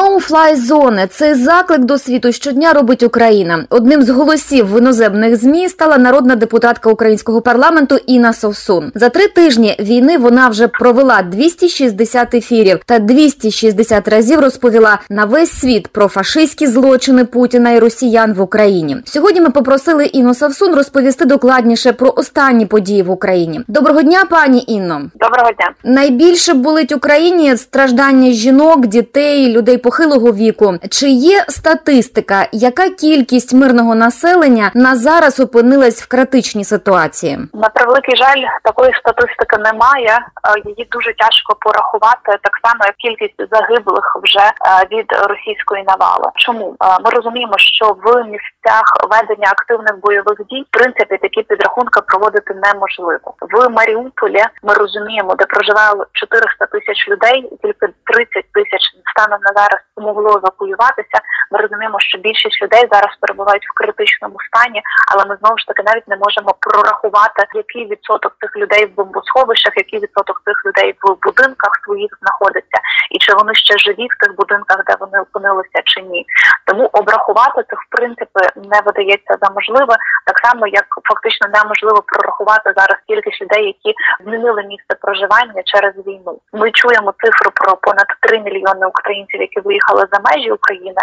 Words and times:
no 0.00 0.09
зони 0.54 1.08
це 1.10 1.34
заклик 1.34 1.80
до 1.80 1.98
світу 1.98 2.32
щодня 2.32 2.72
робить 2.72 3.02
Україна. 3.02 3.64
Одним 3.70 4.02
з 4.02 4.08
голосів 4.08 4.74
в 4.74 4.78
іноземних 4.78 5.36
змі 5.36 5.68
стала 5.68 5.98
народна 5.98 6.34
депутатка 6.36 6.90
українського 6.90 7.40
парламенту 7.40 7.96
Інна 8.06 8.32
Совсун. 8.32 8.92
За 8.94 9.08
три 9.08 9.26
тижні 9.26 9.76
війни 9.80 10.18
вона 10.18 10.48
вже 10.48 10.68
провела 10.68 11.22
260 11.22 12.34
ефірів 12.34 12.80
та 12.86 12.98
260 12.98 14.08
разів 14.08 14.40
розповіла 14.40 14.98
на 15.10 15.24
весь 15.24 15.52
світ 15.60 15.88
про 15.88 16.08
фашистські 16.08 16.66
злочини 16.66 17.24
Путіна 17.24 17.70
і 17.70 17.78
Росіян 17.78 18.32
в 18.32 18.40
Україні. 18.40 18.96
Сьогодні 19.04 19.40
ми 19.40 19.50
попросили 19.50 20.04
Інну 20.04 20.34
Совсун 20.34 20.74
розповісти 20.74 21.24
докладніше 21.24 21.92
про 21.92 22.12
останні 22.16 22.66
події 22.66 23.02
в 23.02 23.10
Україні. 23.10 23.60
Доброго 23.68 24.02
дня, 24.02 24.24
пані 24.30 24.64
Інно. 24.66 25.10
Доброго 25.14 25.50
дня. 25.52 25.70
Найбільше 25.84 26.54
болить 26.54 26.92
Україні 26.92 27.56
страждання 27.56 28.32
жінок, 28.32 28.86
дітей, 28.86 29.52
людей 29.52 29.78
похилого 30.10 30.32
віку. 30.32 30.74
Чи 30.90 31.08
є 31.08 31.44
статистика, 31.48 32.46
яка 32.52 32.90
кількість 32.90 33.54
мирного 33.54 33.94
населення 33.94 34.70
на 34.74 34.96
зараз 34.96 35.40
опинилась 35.40 36.02
в 36.02 36.08
критичній 36.08 36.64
ситуації? 36.64 37.38
На 37.54 37.68
превеликий 37.68 38.16
жаль, 38.16 38.42
такої 38.64 38.92
статистики 38.94 39.56
немає. 39.58 40.10
Е, 40.10 40.62
Її 40.64 40.88
дуже 40.90 41.14
тяжко 41.14 41.56
порахувати, 41.60 42.38
так 42.42 42.54
само 42.64 42.84
як 42.84 42.94
кількість 42.96 43.48
загиблих 43.50 44.16
вже 44.22 44.40
е, 44.40 44.52
від 44.92 45.06
російської 45.28 45.84
навали. 45.88 46.26
Чому 46.34 46.76
Е, 46.82 46.98
ми 47.04 47.10
розуміємо, 47.10 47.54
що 47.58 47.86
в 48.04 48.24
місцях 48.24 48.86
ведення 49.10 49.48
активних 49.48 50.00
бойових 50.02 50.38
дій 50.50 50.62
в 50.68 50.70
принципі 50.78 51.16
такі 51.22 51.42
підрахунки 51.42 52.00
проводити 52.00 52.54
неможливо. 52.54 53.34
В 53.40 53.68
Маріуполі 53.68 54.42
ми 54.62 54.74
розуміємо, 54.74 55.34
де 55.34 55.44
проживало 55.44 56.06
400 56.12 56.66
тисяч 56.66 57.08
людей, 57.08 57.50
тільки 57.62 57.86
30 58.04 58.52
тисяч 58.52 58.82
станом 59.12 59.40
на 59.46 59.52
зараз 59.56 59.80
змогло 60.00 60.30
евакуюватися. 60.38 61.18
Ми 61.52 61.58
розуміємо, 61.58 61.96
що 62.00 62.18
більшість 62.18 62.62
людей 62.62 62.84
зараз 62.92 63.12
перебувають 63.20 63.66
в 63.68 63.74
критичному 63.74 64.36
стані, 64.48 64.80
але 65.12 65.22
ми 65.28 65.36
знову 65.40 65.58
ж 65.58 65.66
таки 65.66 65.82
навіть 65.86 66.08
не 66.08 66.16
можемо 66.16 66.50
прорахувати, 66.60 67.40
який 67.54 67.84
відсоток 67.86 68.32
цих 68.40 68.56
людей 68.56 68.86
в 68.86 68.94
бомбосховищах, 68.96 69.72
який 69.76 69.98
відсоток 70.00 70.42
цих 70.46 70.56
людей 70.66 70.88
в 71.02 71.04
будинках 71.26 71.72
своїх 71.84 72.10
знаходиться, 72.22 72.78
і 73.10 73.18
чи 73.18 73.30
вони 73.34 73.54
ще 73.54 73.74
живі 73.78 74.06
в 74.10 74.16
тих 74.20 74.36
будинках, 74.36 74.78
де 74.86 74.94
вони 75.00 75.20
опинилися, 75.20 75.78
чи 75.84 76.00
ні. 76.02 76.26
Тому 76.66 76.84
обрахувати 76.92 77.58
це 77.68 77.74
в 77.76 77.86
принципі 77.96 78.42
не 78.72 78.78
видається 78.86 79.34
за 79.42 79.48
можливе, 79.56 79.94
так 80.26 80.38
само 80.44 80.66
як 80.66 80.86
фактично 81.08 81.46
неможливо 81.54 82.02
прорахувати 82.06 82.72
зараз 82.76 82.98
кількість 83.08 83.42
людей, 83.42 83.64
які 83.74 83.92
змінили 84.24 84.62
місце 84.62 84.92
проживання 85.02 85.62
через 85.64 85.92
війну. 86.06 86.32
Ми 86.52 86.70
чуємо 86.70 87.10
цифру 87.22 87.50
про 87.54 87.76
понад 87.76 88.08
3 88.20 88.40
мільйони 88.40 88.86
українців, 88.86 89.40
які 89.40 89.60
виїхали 89.60 89.89
за 89.98 90.18
межі 90.24 90.50
України. 90.50 91.02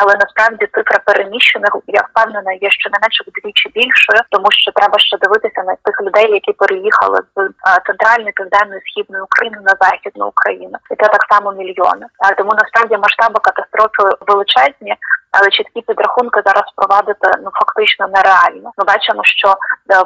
Але 0.00 0.12
насправді 0.20 0.64
цифра 0.74 0.98
переміщених 1.06 1.72
я 1.86 2.02
впевнена 2.08 2.52
є 2.52 2.70
щонайменше 2.70 3.24
вдвічі 3.26 3.68
більшою, 3.68 4.20
тому 4.30 4.48
що 4.50 4.72
треба 4.72 4.98
ще 4.98 5.16
дивитися 5.22 5.62
на 5.62 5.74
тих 5.84 5.96
людей, 6.00 6.32
які 6.32 6.52
переїхали 6.52 7.18
з 7.36 7.40
е, 7.40 7.50
центральної, 7.86 8.32
південної, 8.32 8.80
східної 8.86 9.22
України 9.22 9.58
на 9.68 9.74
західну 9.80 10.26
Україну, 10.26 10.76
і 10.90 10.94
це 11.00 11.06
так 11.16 11.24
само 11.30 11.52
мільйони. 11.52 12.06
А 12.18 12.34
тому 12.34 12.50
насправді 12.60 12.96
масштаби 12.96 13.38
катастрофи 13.42 14.02
величезні. 14.28 14.94
Але 15.38 15.50
чіткі 15.50 15.80
підрахунки 15.80 16.42
зараз 16.46 16.64
провадити 16.76 17.28
ну 17.44 17.50
фактично 17.60 18.08
нереально. 18.14 18.70
Ми 18.78 18.84
бачимо, 18.84 19.20
що 19.24 19.48
е, 19.48 19.54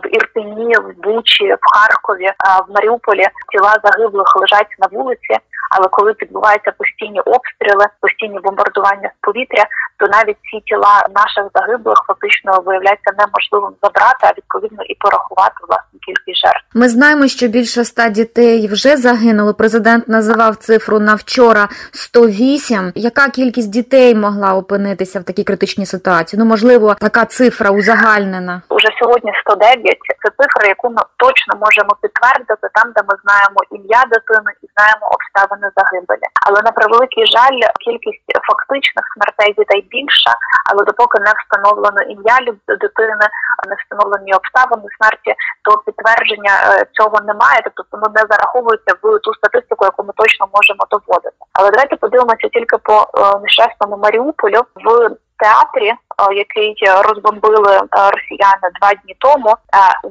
в 0.02 0.14
Ірпені, 0.16 0.76
в 0.76 1.02
Бучі, 1.02 1.54
в 1.54 1.64
Харкові, 1.74 2.26
е, 2.26 2.34
в 2.68 2.74
Маріуполі 2.74 3.26
тіла 3.52 3.74
загиблих 3.84 4.36
лежать 4.36 4.74
на 4.78 4.86
вулиці. 4.98 5.34
Але 5.70 5.88
коли 5.90 6.14
відбуваються 6.22 6.72
постійні 6.78 7.20
обстріли, 7.20 7.86
постійні 8.00 8.38
бомбардування 8.38 9.10
з 9.16 9.26
повітря, 9.26 9.64
то 9.98 10.06
навіть 10.06 10.36
ці 10.50 10.60
тіла 10.60 10.94
наших 11.14 11.44
загиблих 11.54 11.98
фактично 12.06 12.62
виявляється 12.66 13.10
неможливим 13.18 13.72
забрати, 13.82 14.22
а 14.22 14.32
відповідно 14.38 14.82
і 14.82 14.94
порахувати 14.94 15.54
власну 15.68 15.98
кількість 16.06 16.40
жертв. 16.46 16.64
Ми 16.74 16.88
знаємо, 16.88 17.28
що 17.28 17.48
більше 17.48 17.80
ста 17.80 18.08
дітей 18.08 18.68
вже 18.68 18.96
загинуло. 18.96 19.54
Президент 19.54 20.08
називав 20.08 20.56
цифру 20.56 20.98
на 20.98 21.14
вчора 21.14 21.68
108. 21.92 22.92
Яка 22.94 23.28
кількість 23.28 23.70
дітей 23.70 24.14
могла 24.14 24.54
опинитися 24.54 25.20
в 25.20 25.24
такій 25.24 25.44
критичній 25.44 25.86
ситуації? 25.86 26.40
Ну 26.40 26.46
можливо, 26.46 26.94
така 26.94 27.24
цифра 27.24 27.70
узагальнена. 27.70 28.62
Уже 28.68 28.88
сьогодні 29.00 29.32
109– 29.46 29.78
це 30.22 30.28
цифра, 30.38 30.68
яку 30.68 30.90
ми 30.90 31.02
точно 31.16 31.54
можемо 31.64 31.92
підтвердити 32.02 32.66
там, 32.74 32.92
де 32.96 33.02
ми 33.08 33.14
знаємо 33.24 33.58
ім'я 33.70 34.02
дитини 34.14 34.50
і 34.62 34.66
знаємо 34.76 35.04
обставини 35.16 35.59
загибелі. 35.76 36.26
Але 36.46 36.58
на 36.62 36.72
превеликий 36.72 37.26
жаль, 37.36 37.60
кількість 37.84 38.28
фактичних 38.48 39.04
смертей 39.14 39.50
дітей 39.58 39.80
більша, 39.90 40.32
але 40.70 40.80
допоки 40.84 41.18
не 41.26 41.32
встановлено 41.40 42.00
ім'я 42.12 42.36
дитини, 42.84 43.26
не 43.70 43.74
встановлені 43.80 44.32
обставини 44.40 44.86
смерті, 44.96 45.32
то 45.64 45.70
підтвердження 45.86 46.54
е, 46.62 46.86
цього 46.96 47.16
немає. 47.30 47.60
Тобто 47.64 47.82
воно 47.92 48.08
не 48.16 48.22
зараховується 48.30 48.92
в 49.02 49.18
ту 49.24 49.30
статистику, 49.34 49.84
яку 49.84 50.00
ми 50.04 50.12
точно 50.16 50.48
можемо 50.56 50.82
доводити. 50.90 51.42
Але 51.52 51.70
давайте 51.70 51.96
подивимося 51.96 52.48
тільки 52.54 52.76
по 52.88 52.96
е, 53.02 53.38
нещасному 53.44 53.96
Маріуполю 54.04 54.60
в. 54.84 55.10
Театрі, 55.40 55.88
е, 55.88 55.96
який 56.34 56.74
розбомбили 57.08 57.72
росіяни 58.14 58.66
два 58.80 58.94
дні 58.94 59.14
тому, 59.18 59.54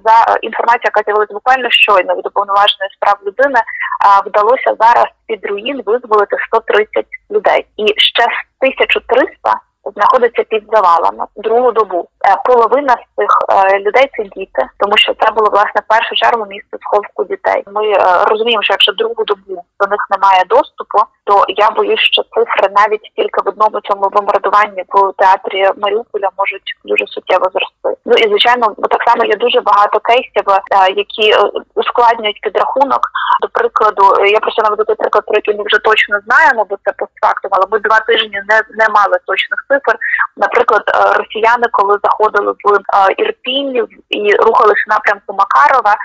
за 0.05 0.37
інформацією, 0.41 0.91
яка 0.91 1.01
з'явилася 1.05 1.33
буквально 1.33 1.69
щойно 1.69 2.15
від 2.15 2.25
уповноваженої 2.27 2.89
справ 2.95 3.17
людини, 3.25 3.59
вдалося 4.25 4.75
зараз 4.79 5.05
під 5.27 5.45
руїн 5.45 5.81
визволити 5.85 6.35
130 6.47 7.05
людей, 7.31 7.65
і 7.77 7.85
ще 7.97 8.23
1300 8.23 9.59
знаходиться 9.95 10.43
під 10.43 10.63
завалами 10.71 11.25
другу 11.35 11.71
добу. 11.71 12.07
Е, 12.25 12.35
половина 12.45 12.93
з 12.93 13.21
цих 13.21 13.31
е, 13.49 13.79
людей 13.79 14.09
це 14.17 14.23
діти, 14.23 14.67
тому 14.77 14.97
що 14.97 15.13
це 15.19 15.31
було 15.31 15.49
власне 15.49 15.81
в 15.85 15.87
першу 15.87 16.15
чергу 16.15 16.45
місце 16.45 16.77
сховку 16.81 17.23
дітей. 17.23 17.63
Ми 17.73 17.85
е, 17.91 18.23
розуміємо, 18.27 18.63
що 18.63 18.73
якщо 18.73 18.91
другу 18.91 19.23
добу 19.25 19.63
до 19.79 19.87
них 19.87 20.07
немає 20.11 20.43
доступу, 20.49 20.99
то 21.29 21.45
я 21.47 21.69
боюсь, 21.69 21.99
що 21.99 22.21
цифри 22.23 22.69
навіть 22.77 23.05
тільки 23.15 23.41
в 23.45 23.47
одному 23.47 23.81
цьому 23.81 24.09
бомбардуванні 24.09 24.83
в 24.87 25.13
театрі 25.17 25.69
Маріуполя 25.77 26.29
можуть 26.37 26.69
дуже 26.85 27.07
суттєво 27.07 27.45
зрости. 27.53 28.01
Ну 28.05 28.13
і 28.17 28.27
звичайно, 28.29 28.75
так 28.89 29.03
само 29.07 29.25
є 29.25 29.35
дуже 29.35 29.61
багато 29.61 29.99
кейсів, 29.99 30.45
які 30.95 31.35
ускладнюють 31.75 32.41
підрахунок. 32.41 33.01
До 33.41 33.47
прикладу, 33.47 34.25
я 34.25 34.39
просто 34.39 34.61
наведу 34.63 34.83
той 34.83 34.95
приклад, 34.95 35.25
про 35.25 35.35
який 35.35 35.57
ми 35.57 35.63
вже 35.63 35.79
точно 35.79 36.19
знаємо, 36.25 36.65
бо 36.69 36.75
це 36.85 36.91
постфактум, 36.97 37.51
але 37.53 37.65
ми 37.71 37.79
два 37.79 37.99
тижні 37.99 38.41
не, 38.49 38.61
не 38.79 38.87
мали 38.89 39.17
точних 39.25 39.65
цифр. 39.69 39.95
Наприклад, 40.37 40.83
росіяни, 41.19 41.67
коли 41.71 41.97
заходили 42.03 42.51
в 42.51 42.65
Ірпінь 43.17 43.87
і 44.09 44.35
рухалися 44.35 44.85
напрямку 44.87 45.33
Макарова 45.33 45.95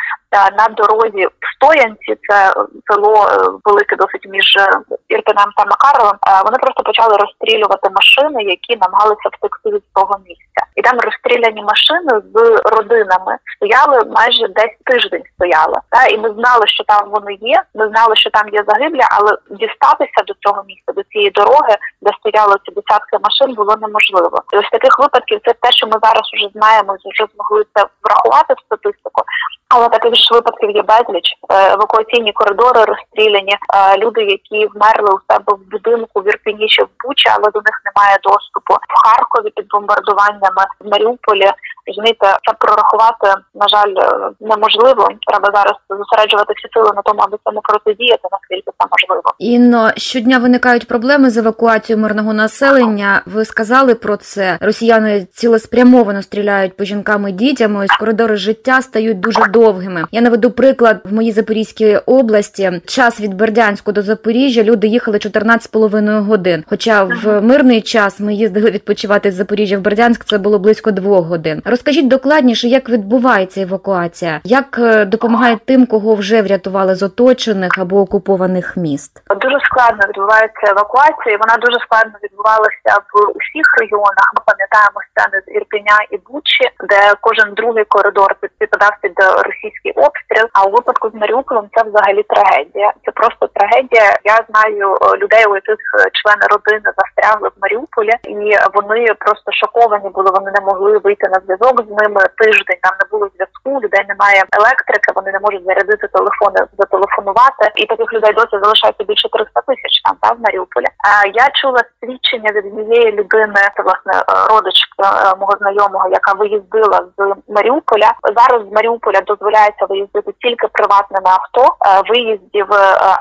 на 0.59 0.69
дорозі 0.69 1.27
в 1.27 1.47
Стоянці, 1.57 2.17
це 2.29 2.55
село 2.91 3.27
е, 3.27 3.37
велике 3.65 3.97
досить 3.97 4.27
між 4.29 4.57
е, 4.57 5.23
та 5.57 5.65
Макаровим. 5.71 6.19
Вони 6.45 6.59
просто 6.59 6.83
почали 6.83 7.17
розстрілювати 7.17 7.91
машини, 7.91 8.43
які 8.43 8.77
намагалися 8.77 9.29
втекти 9.33 9.71
від 9.71 9.83
того 9.95 10.19
місця, 10.27 10.63
і 10.77 10.83
там 10.83 10.99
розстріляні 11.01 11.63
машини 11.63 12.13
з 12.35 12.61
родинами 12.65 13.37
стояли 13.57 14.05
майже 14.17 14.49
десь 14.49 14.77
тиждень. 14.85 15.23
Стояли 15.35 15.79
та 15.91 16.07
і 16.07 16.19
ми 16.19 16.29
знали, 16.29 16.67
що 16.67 16.85
там 16.85 17.11
вони 17.11 17.33
є. 17.41 17.63
Ми 17.75 17.89
знали, 17.89 18.17
що 18.17 18.31
там 18.31 18.49
є 18.49 18.65
загиблі, 18.69 19.01
але 19.11 19.37
дістатися 19.51 20.21
до 20.27 20.35
цього 20.35 20.65
місця, 20.69 20.93
до 20.97 21.03
цієї 21.03 21.31
дороги, 21.31 21.75
де 22.03 22.11
стояли 22.21 22.57
ці 22.65 22.71
десятки 22.79 23.19
машин, 23.27 23.55
було 23.55 23.77
неможливо. 23.77 24.39
І 24.53 24.57
ось 24.57 24.71
таких 24.73 24.99
випадків 24.99 25.41
це 25.45 25.53
те, 25.53 25.73
що 25.73 25.87
ми 25.87 25.97
зараз 26.03 26.25
вже 26.35 26.49
знаємо, 26.55 26.97
вже 27.15 27.25
змогли 27.35 27.65
це 27.75 27.85
врахувати 28.05 28.55
в 28.55 28.61
статистику. 28.67 29.23
Але 29.69 29.89
таких 29.89 30.15
ж 30.15 30.35
випадків 30.35 30.71
є 30.71 30.83
безліч 30.83 31.27
е, 31.51 31.73
евакуаційні 31.73 32.33
коридори 32.33 32.85
розстріляні. 32.85 33.57
Е, 33.75 33.99
люди, 33.99 34.23
які 34.23 34.67
вмерли 34.75 35.11
у 35.17 35.33
себе 35.33 35.53
в 35.59 35.71
будинку 35.71 36.21
в 36.21 36.29
Ірпіні 36.29 36.69
чи 36.69 36.83
в 36.83 36.89
Бучі, 37.05 37.29
але 37.29 37.51
до 37.55 37.61
них 37.67 37.77
немає 37.87 38.17
доступу 38.23 38.75
в 38.75 38.95
Харкові 39.05 39.51
під 39.57 39.67
бомбардуваннями 39.69 40.65
в 40.81 40.89
Маріуполі. 40.91 41.51
Розумієте, 41.87 42.27
це 42.27 42.53
прорахувати 42.59 43.41
на 43.55 43.69
жаль 43.69 43.95
е, 43.99 44.31
неможливо. 44.41 45.09
Треба 45.27 45.51
зараз 45.55 45.75
зосереджувати 45.91 46.55
всі 46.57 46.69
сили 46.75 46.93
на 46.97 47.03
тому, 47.03 47.21
аби 47.21 47.39
цьому 47.45 47.61
протидіяти 47.61 48.29
наскільки 48.33 48.71
це 48.79 48.87
можливо. 48.91 49.23
Інно 49.39 49.91
щодня 49.97 50.39
виникають 50.39 50.89
проблеми 50.89 51.31
з 51.31 51.37
евакуацією 51.37 52.03
мирного 52.03 52.33
населення. 52.33 53.23
Ви 53.27 53.45
сказали 53.45 53.95
про 53.95 54.17
це. 54.17 54.59
Росіяни 54.61 55.25
цілеспрямовано 55.25 56.23
стріляють 56.23 56.77
по 56.77 56.85
жінкам 56.85 57.29
і 57.29 57.33
дітям. 57.33 57.77
Ось 57.77 57.97
коридори 58.01 58.37
життя 58.37 58.83
стають 58.83 59.21
дуже 59.21 59.43
довгими. 59.65 60.05
Я 60.13 60.21
наведу 60.21 60.51
приклад 60.51 60.97
в 61.05 61.15
моїй 61.15 61.33
Запорізькій 61.33 61.97
області. 61.97 62.81
Час 62.87 63.21
від 63.21 63.35
Бердянську 63.35 63.93
до 63.93 64.03
Запоріжжя 64.03 64.63
люди 64.63 64.87
їхали 64.87 65.19
14,5 65.19 66.21
годин. 66.21 66.65
Хоча 66.69 67.05
в 67.05 67.41
мирний 67.41 67.81
час 67.83 68.21
ми 68.21 68.35
їздили 68.35 68.71
відпочивати 68.71 69.31
з 69.31 69.35
Запоріжжя 69.35 69.79
в 69.79 69.81
Бердянськ. 69.81 70.25
Це 70.25 70.39
було 70.39 70.59
близько 70.59 70.91
двох 70.91 71.27
годин. 71.27 71.63
Розкажіть 71.65 72.09
докладніше, 72.09 72.69
як 72.69 72.89
відбувається 72.89 73.61
евакуація, 73.61 74.41
як 74.45 74.81
допомагають 75.07 75.67
тим, 75.67 75.87
кого 75.87 76.15
вже 76.15 76.43
врятували 76.43 76.95
з 76.95 77.03
оточених 77.03 77.79
або 77.79 78.01
окупованих 78.01 78.77
міст. 78.77 79.23
Дуже 79.41 79.59
складно 79.65 80.03
відбувається 80.09 80.67
евакуація. 80.71 81.39
Вона 81.41 81.57
дуже 81.65 81.79
складно 81.87 82.13
відбувалася 82.25 82.93
в 83.13 83.15
усіх 83.39 83.67
регіонах. 83.81 84.27
Ми 84.37 84.43
пам'ятаємо 84.51 84.99
сцени 85.09 85.37
з 85.47 85.57
Ірпіня 85.57 85.99
і 86.11 86.17
Бучі, 86.27 86.67
де 86.91 87.01
кожен 87.21 87.55
другий 87.55 87.85
коридор 87.85 88.37
підпадав 88.59 88.93
під 89.03 89.15
російський 89.47 89.93
обстріл. 89.93 90.47
А 90.53 90.67
у 90.67 90.71
випадку 90.71 91.11
з 91.11 91.15
Маріуполем 91.15 91.67
це 91.75 91.81
взагалі 91.89 92.23
трагедія. 92.23 92.93
Це 93.05 93.11
просто 93.13 93.47
трагедія. 93.47 94.07
Я 94.25 94.37
знаю 94.49 94.87
е, 94.95 95.17
людей, 95.17 95.45
у 95.47 95.55
яких 95.55 95.79
е, 95.99 96.11
члени 96.19 96.45
родини 96.55 96.89
застрягли 96.99 97.49
в 97.49 97.57
Маріуполі, 97.63 98.15
і 98.25 98.57
вони 98.75 99.15
просто 99.25 99.53
шоковані 99.53 100.09
були. 100.09 100.31
Вони 100.31 100.51
не 100.51 100.61
могли 100.61 100.99
вийти 100.99 101.27
на 101.29 101.39
зв'язок 101.45 101.75
з 101.89 101.91
ними 102.03 102.21
тиждень. 102.39 102.81
Там 102.83 102.95
не 103.01 103.07
було 103.11 103.31
зв'язку. 103.35 103.71
Людей 103.85 104.05
немає 104.09 104.41
електрики. 104.61 105.09
Вони 105.15 105.33
не 105.33 105.41
можуть 105.41 105.65
зарядити 105.65 106.07
телефони, 106.09 106.61
зателефонувати. 106.79 107.65
І 107.77 107.87
таких 107.87 108.13
людей 108.13 108.33
досі 108.33 108.57
залишається 108.63 109.05
більше 109.05 109.29
300 109.29 109.61
тисяч 109.69 109.95
там 110.05 110.17
та 110.21 110.33
в 110.33 110.41
Маріуполі. 110.41 110.87
А 111.11 111.27
я 111.27 111.47
чула 111.61 111.81
свідчення 112.01 112.51
від 112.53 112.67
однієї 112.67 113.13
людини, 113.13 113.61
це 113.77 113.83
власне 113.83 114.13
е, 114.19 114.23
родичка 114.51 115.35
мого 115.41 115.53
знайомого, 115.61 116.09
яка 116.09 116.33
виїздила 116.33 116.99
з 117.19 117.35
Маріуполя. 117.49 118.11
Зараз 118.37 118.69
з 118.69 118.73
Маріуполя 118.73 119.21
дозволяється 119.35 119.87
виїздити 119.89 120.33
тільки 120.41 120.67
приватними 120.69 121.31
авто. 121.39 121.63
Е, 121.63 122.03
виїздів 122.09 122.67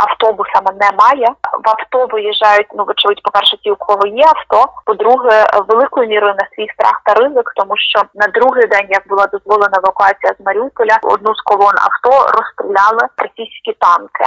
автобусами 0.08 0.72
немає. 0.82 1.28
В 1.64 1.70
авто 1.70 2.08
виїжджають 2.16 2.68
ну 2.76 2.84
вочевидь, 2.88 3.24
по 3.24 3.32
перше, 3.32 3.58
ті, 3.58 3.72
у 3.72 3.76
кого 3.76 4.08
є 4.08 4.26
авто. 4.36 4.72
По-друге, 4.86 5.46
великою 5.68 6.08
мірою 6.08 6.34
на 6.34 6.48
свій 6.56 6.68
страх 6.74 7.02
та 7.06 7.14
ризик, 7.14 7.54
тому 7.56 7.78
що 7.78 8.02
на 8.14 8.28
другий 8.28 8.68
день, 8.68 8.88
як 8.90 9.08
була 9.08 9.28
дозволена 9.28 9.78
евакуація 9.78 10.34
з 10.40 10.46
Маріуполя, 10.46 10.98
одну 11.04 11.36
з 11.36 11.42
колон 11.42 11.76
авто 11.88 12.12
розстріляли 12.38 13.04
російські 13.18 13.72
танки. 13.80 14.26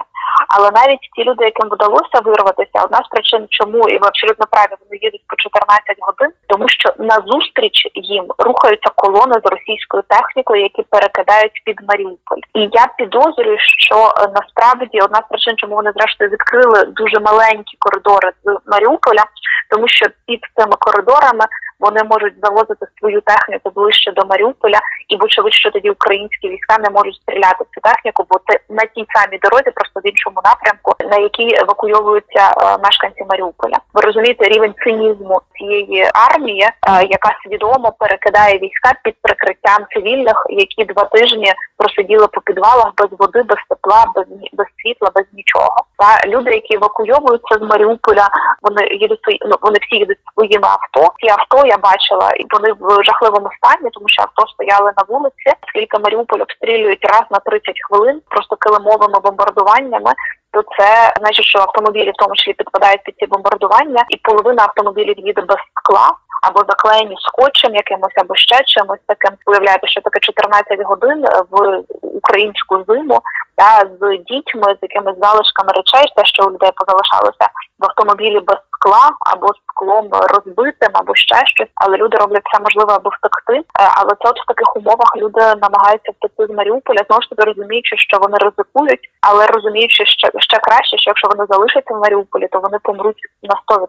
Але 0.49 0.71
навіть 0.71 1.05
ті 1.17 1.25
люди, 1.25 1.44
яким 1.44 1.69
вдалося 1.71 2.19
вирватися, 2.25 2.85
одна 2.85 2.99
з 3.05 3.09
причин, 3.09 3.47
чому 3.50 3.88
і 3.88 3.99
ви 3.99 4.06
абсолютно 4.09 4.47
праві, 4.50 4.75
вони 4.81 4.99
їдуть 5.03 5.25
по 5.29 5.37
14 5.37 5.97
годин, 6.09 6.31
тому 6.47 6.69
що 6.69 6.88
на 6.99 7.17
зустріч 7.27 7.77
їм 7.94 8.25
рухаються 8.38 8.91
колони 8.94 9.37
з 9.44 9.47
російською 9.55 10.03
технікою, 10.09 10.62
які 10.62 10.83
перекидають 10.83 11.62
під 11.65 11.79
Маріуполь. 11.88 12.43
І 12.55 12.61
я 12.73 12.87
підозрюю, 12.99 13.59
що 13.59 13.97
е, 13.97 14.11
насправді 14.38 15.00
одна 15.00 15.19
з 15.25 15.29
причин, 15.31 15.55
чому 15.56 15.75
вони 15.75 15.93
зрештою 15.97 16.31
відкрили 16.31 16.85
дуже 16.85 17.21
маленькі 17.21 17.77
коридори 17.79 18.31
з 18.44 18.71
Маріуполя, 18.73 19.25
тому 19.71 19.88
що 19.88 20.06
під 20.27 20.41
цими 20.56 20.77
коридорами 20.79 21.44
вони 21.81 22.02
можуть 22.05 22.34
завозити 22.43 22.87
свою 22.99 23.20
техніку 23.20 23.70
ближче 23.70 24.12
до 24.12 24.26
Маріуполя, 24.26 24.81
і 25.08 25.17
вочевидь, 25.17 25.55
що 25.55 25.70
тоді 25.70 25.90
українські 25.90 26.49
війська 26.49 26.78
не 26.78 26.90
можуть 26.90 27.14
стріляти 27.14 27.64
цю 27.75 27.81
техніку, 27.81 28.25
бо 28.31 28.40
це 28.46 28.58
на 28.69 28.82
тій 28.87 29.06
самій 29.14 29.38
дорозі, 29.38 29.70
просто 29.75 30.00
в 30.00 30.06
іншому 30.06 30.40
напрямку, 30.44 30.93
на 31.11 31.17
якій 31.17 31.56
евакуйовуються 31.62 32.44
е, 32.50 32.78
мешканці 32.84 33.25
Маріуполя. 33.31 33.76
Ви 33.94 34.00
розумієте 34.00 34.44
рівень 34.44 34.75
цинізму 34.84 35.40
цієї 35.58 36.11
армії, 36.14 36.62
е, 36.62 36.73
яка 37.11 37.31
свідомо 37.43 37.93
перекидає 37.99 38.58
війська 38.58 38.93
під 39.05 39.14
прикриттям 39.23 39.87
цивільних, 39.94 40.46
які 40.50 40.84
два 40.84 41.05
тижні 41.05 41.52
просиділи 41.76 42.26
по 42.26 42.40
підвалах 42.40 42.93
без 42.96 43.08
води, 43.19 43.43
без 43.43 43.58
тепла, 43.69 44.05
без 44.14 44.25
без 44.52 44.67
світла, 44.82 45.11
без 45.14 45.25
нічого. 45.32 45.76
Та 45.99 46.28
люди, 46.28 46.50
які 46.50 46.75
евакуйовуються 46.75 47.55
з 47.58 47.62
Маріуполя, 47.62 48.28
вони 48.62 48.87
їдуть 48.87 49.20
ну, 49.46 49.56
вони 49.62 49.78
всі 49.82 49.96
їдуть 49.96 50.19
своїми 50.34 50.69
авто. 50.69 51.12
Ці 51.20 51.28
авто 51.28 51.65
я 51.66 51.78
бачила, 51.78 52.30
і 52.30 52.46
вони 52.50 52.72
в 52.80 53.04
жахливому 53.04 53.50
стані, 53.58 53.90
тому 53.92 54.08
що 54.08 54.22
авто 54.22 54.52
стояли 54.52 54.92
на 54.96 55.04
вулиці. 55.08 55.50
Скільки 55.68 55.98
Маріуполь 55.98 56.40
обстрілюють 56.40 57.04
раз 57.04 57.24
на 57.30 57.38
30 57.38 57.74
хвилин, 57.88 58.20
просто 58.28 58.56
килимовими 58.56 59.20
бомбардуваннями. 59.20 60.12
То 60.52 60.62
це 60.78 61.12
значить, 61.20 61.44
що 61.44 61.58
автомобілі 61.58 62.10
в 62.10 62.18
тому 62.18 62.34
числі 62.34 62.52
підпадають 62.52 63.02
під 63.04 63.14
ці 63.18 63.26
бомбардування, 63.26 64.04
і 64.08 64.16
половина 64.16 64.62
автомобілів 64.62 65.18
їде 65.18 65.42
без 65.42 65.58
скла 65.74 66.08
або 66.46 66.60
заклеєні 66.69 67.16
скотчем 67.20 67.75
якимось, 67.75 68.16
або 68.16 68.34
ще 68.34 68.58
чимось 68.64 69.04
таким. 69.06 69.32
Уявляєте, 69.46 69.88
що 69.88 70.00
таке 70.00 70.20
14 70.20 70.81
годин 70.90 71.25
в 71.50 71.82
українську 72.02 72.84
зиму 72.88 73.20
та 73.56 73.70
з 74.00 74.19
дітьми, 74.31 74.75
з 74.75 74.78
якимись 74.82 75.19
залишками 75.22 75.72
речей, 75.72 76.12
те, 76.16 76.25
що 76.25 76.43
у 76.46 76.50
людей 76.50 76.70
позалишалося 76.76 77.46
в 77.78 77.84
автомобілі 77.84 78.40
без 78.40 78.58
скла 78.76 79.10
або 79.20 79.48
склом 79.66 80.08
розбитим, 80.12 80.90
або 80.93 81.14
ще 81.14 81.46
щось, 81.46 81.69
але 81.75 81.96
люди 81.96 82.16
роблять 82.16 82.43
все 82.44 82.62
можливе, 82.62 82.92
аби 82.94 83.10
втекти. 83.16 83.56
Е, 83.58 83.64
але 83.99 84.10
це 84.20 84.28
от 84.31 84.38
в 84.40 84.46
таких 84.46 84.76
умовах 84.76 85.16
люди 85.16 85.40
намагаються 85.40 86.12
втекти 86.12 86.46
з 86.46 86.56
Маріуполя, 86.56 87.00
знову 87.06 87.22
ж 87.22 87.28
таки 87.31 87.42
розуміючи, 87.50 87.96
що 87.96 88.19
вони 88.19 88.37
ризикують, 88.38 89.04
але 89.20 89.46
розуміючи, 89.46 90.06
що 90.06 90.28
ще 90.38 90.58
краще, 90.58 90.99
що 90.99 91.10
якщо 91.10 91.28
вони 91.28 91.46
залишаться 91.50 91.94
в 91.94 92.00
Маріуполі, 92.00 92.49
то 92.52 92.60
вони 92.60 92.78
помруть 92.82 93.20
на 93.42 93.76
100%. 93.76 93.87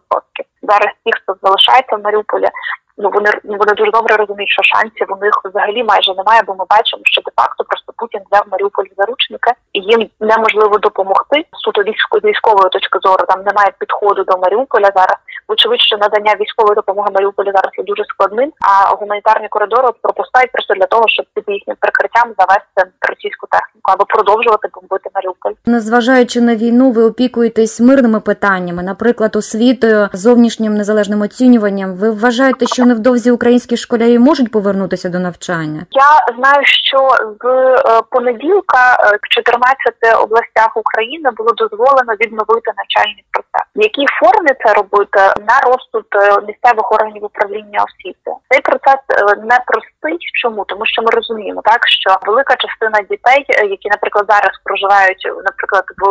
Зараз 0.69 0.91
ті, 1.03 1.11
хто 1.17 1.35
залишається 1.43 1.95
в 1.95 2.03
Маріуполі, 2.03 2.47
ну 2.97 3.09
вони 3.13 3.31
вони 3.43 3.73
дуже 3.73 3.91
добре 3.91 4.15
розуміють, 4.15 4.55
що 4.57 4.63
шансів 4.63 5.07
у 5.09 5.17
них 5.23 5.33
взагалі 5.45 5.83
майже 5.83 6.13
немає, 6.13 6.41
бо 6.47 6.55
ми 6.55 6.65
бачимо, 6.69 7.01
що 7.05 7.21
де 7.25 7.31
факто 7.35 7.63
просто 7.63 7.93
Путін 7.97 8.21
взяв 8.25 8.43
Маріуполь 8.51 8.89
заручника, 8.97 9.51
і 9.73 9.79
їм 9.79 10.09
неможливо 10.19 10.77
допомогти 10.77 11.45
суто 11.63 11.81
військової 12.23 12.69
точки 12.69 12.99
зору. 13.01 13.25
Там 13.27 13.39
немає 13.43 13.71
підходу 13.79 14.23
до 14.23 14.37
Маріуполя 14.37 14.89
зараз. 14.95 15.17
Вочевидь, 15.47 15.81
що 15.81 15.97
надання 15.97 16.35
військової 16.41 16.75
допомоги 16.75 17.09
Маріуполі 17.13 17.51
зараз 17.55 17.71
є 17.77 17.83
дуже 17.83 18.03
складним. 18.03 18.51
А 18.69 18.95
гуманітарні 18.95 19.47
коридори 19.47 19.87
пропускають 20.01 20.51
просто 20.51 20.73
для 20.73 20.85
того, 20.85 21.03
щоб 21.07 21.25
під 21.33 21.43
їхнім 21.47 21.75
прикриттям 21.79 22.33
завести 22.37 22.81
техніку 23.87 23.91
або 23.91 24.05
продовжувати 24.05 24.67
бомбити 24.73 25.09
Маріуполь. 25.15 25.51
Незважаючи 25.65 26.41
на 26.41 26.55
війну, 26.55 26.91
ви 26.91 27.03
опікуєтесь 27.03 27.79
мирними 27.79 28.19
питаннями, 28.19 28.83
наприклад, 28.83 29.35
освітою, 29.35 30.09
зовнішнім 30.13 30.73
незалежним 30.73 31.21
оцінюванням. 31.21 31.95
Ви 31.95 32.11
вважаєте, 32.11 32.65
що 32.65 32.85
невдовзі 32.85 33.31
українські 33.31 33.77
школярі 33.77 34.19
можуть 34.19 34.51
повернутися 34.51 35.09
до 35.09 35.19
навчання? 35.19 35.85
Я 35.91 36.35
знаю, 36.37 36.61
що 36.65 36.97
з 37.41 37.45
е, 37.45 38.01
понеділка 38.11 38.97
е, 38.99 39.17
в 39.23 39.29
14 39.29 40.23
областях 40.23 40.77
України 40.77 41.31
було 41.37 41.51
дозволено 41.51 42.13
відновити 42.21 42.71
навчальний 42.77 43.23
процес. 43.31 43.67
В 43.75 43.81
якій 43.81 44.05
формі 44.19 44.51
це 44.65 44.73
робити 44.73 45.19
на 45.19 45.59
розсуд 45.69 46.05
е, 46.15 46.19
місцевих 46.47 46.91
органів 46.91 47.23
управління 47.23 47.79
освіти? 47.87 48.31
Цей 48.49 48.61
процес 48.61 48.99
не 49.37 49.57
простий. 49.67 50.17
Чому 50.41 50.65
тому, 50.65 50.85
що 50.85 51.01
ми 51.01 51.09
розуміємо, 51.11 51.61
так 51.65 51.81
що 51.87 52.09
велика 52.27 52.55
частина 52.55 52.99
дітей, 53.09 53.45
які, 53.77 53.89
наприклад, 53.95 54.25
зараз 54.29 54.53
проживають, 54.67 55.23
наприклад, 55.49 55.85
в, 56.01 56.03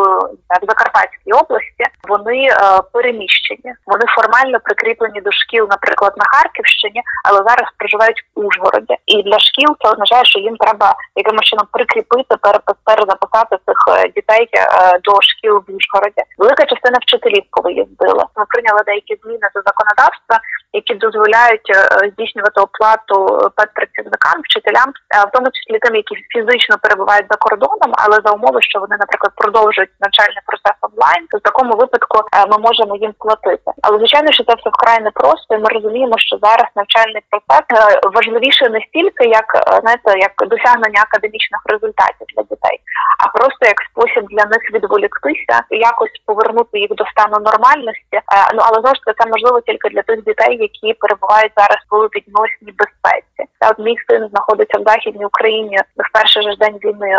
в 0.61 0.63
Закарпатській 0.69 1.31
області, 1.41 1.83
вони 2.07 2.49
переміщені, 2.93 3.73
вони 3.85 4.05
формально 4.15 4.59
прикріплені 4.59 5.21
до 5.21 5.31
шкіл, 5.31 5.67
наприклад, 5.69 6.13
на 6.17 6.25
Харківщині. 6.25 7.01
Але 7.27 7.37
зараз 7.37 7.67
проживають 7.77 8.21
в 8.35 8.39
Ужгороді. 8.45 8.95
І 9.05 9.23
для 9.23 9.39
шкіл 9.39 9.69
це 9.81 9.91
означає, 9.91 10.25
що 10.25 10.39
їм 10.39 10.55
треба 10.57 10.95
якимось 11.15 11.45
чином 11.45 11.67
прикріпити, 11.71 12.35
перезаписати 12.83 13.55
цих 13.65 13.79
е, 13.87 14.07
дітей 14.15 14.49
е, 14.53 14.63
до 15.05 15.11
шкіл 15.29 15.55
в 15.67 15.67
Ужгороді. 15.75 16.21
Велика 16.37 16.65
частина 16.65 16.97
вчителів 17.01 17.43
повиїздила. 17.51 18.23
Ми 18.37 18.43
прийняли 18.51 18.81
деякі 18.85 19.13
зміни 19.23 19.47
до 19.55 19.61
законодавства, 19.69 20.35
які 20.73 20.93
дозволяють 20.93 21.69
е, 21.75 22.09
здійснювати 22.11 22.57
оплату 22.67 23.15
педпрацівникам, 23.57 24.37
вчителям, 24.43 24.89
в 25.27 25.31
тому 25.33 25.47
числі 25.55 25.79
тим, 25.79 25.95
які 26.01 26.15
фізично 26.33 26.75
перебувають 26.83 27.29
за 27.31 27.37
кордоном, 27.45 27.91
але 28.03 28.15
за 28.25 28.31
умови, 28.37 28.59
що 28.61 28.79
вони, 28.79 28.95
наприклад, 28.99 29.31
продовжують 29.41 29.93
навчальний 29.99 30.43
процес 30.49 30.77
онлайн, 30.87 31.21
то 31.31 31.37
в 31.37 31.41
такому 31.49 31.71
випадку 31.71 31.96
ми 32.51 32.57
можемо 32.57 32.95
їм 32.95 33.13
платити. 33.19 33.71
Але 33.81 33.97
звичайно, 33.97 34.31
що 34.31 34.43
це 34.43 34.53
все 34.55 34.69
вкрай 34.69 34.99
непросто. 35.01 35.55
і 35.55 35.57
Ми 35.57 35.69
розуміємо, 35.69 36.15
що 36.17 36.37
зараз 36.41 36.67
навчальний 36.75 37.21
процес 37.29 37.65
е, 37.73 37.99
важливіше 38.13 38.69
не 38.69 38.79
стільки, 38.87 39.25
як 39.39 39.47
е, 39.55 39.79
знаєте, 39.81 40.09
як 40.27 40.33
досягнення 40.53 41.01
академічних 41.07 41.61
результатів 41.65 42.27
для 42.35 42.43
дітей, 42.43 42.77
а 43.23 43.37
просто 43.37 43.61
як 43.73 43.79
спосіб 43.89 44.23
для 44.33 44.45
них 44.51 44.63
відволіктися, 44.73 45.55
і 45.69 45.77
якось 45.77 46.15
повернути 46.25 46.79
їх 46.79 46.91
до 46.99 47.05
стану 47.05 47.37
нормальності. 47.49 48.17
Е, 48.17 48.21
ну 48.55 48.61
але 48.67 48.77
знову 48.81 48.95
ж 48.95 49.01
таки 49.01 49.17
це 49.19 49.29
можливо 49.29 49.61
тільки 49.61 49.89
для 49.89 50.01
тих 50.01 50.23
дітей, 50.23 50.53
які 50.67 50.93
перебувають 51.01 51.53
зараз 51.57 51.79
в 51.91 51.95
відносній 52.15 52.73
безпеці. 52.81 53.41
Та 53.59 53.69
от 53.69 53.79
мій 53.79 53.97
син 54.07 54.27
знаходиться 54.31 54.77
в 54.79 54.83
західній 54.91 55.25
Україні 55.25 55.77
в 55.77 56.07
перший 56.13 56.43
же 56.43 56.55
день 56.55 56.77
війни 56.83 57.15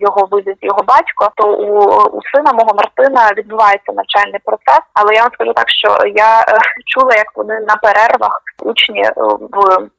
його 0.00 0.28
вивіз 0.30 0.56
його 0.60 0.82
батько. 0.82 1.30
То 1.36 1.44
у, 1.52 1.72
у 2.18 2.20
сина 2.32 2.52
мого 2.52 2.72
Мартина 2.74 3.32
відбувається 3.36 3.92
навчальний 4.22 4.40
процес. 4.44 4.84
Але 4.94 5.14
я 5.14 5.22
вам 5.22 5.32
скажу 5.32 5.52
так, 5.52 5.70
що 5.70 5.98
я 6.06 6.44
чула, 6.86 7.14
як 7.14 7.36
вони 7.36 7.60
на 7.60 7.76
перервах 7.76 8.42
учні 8.64 9.02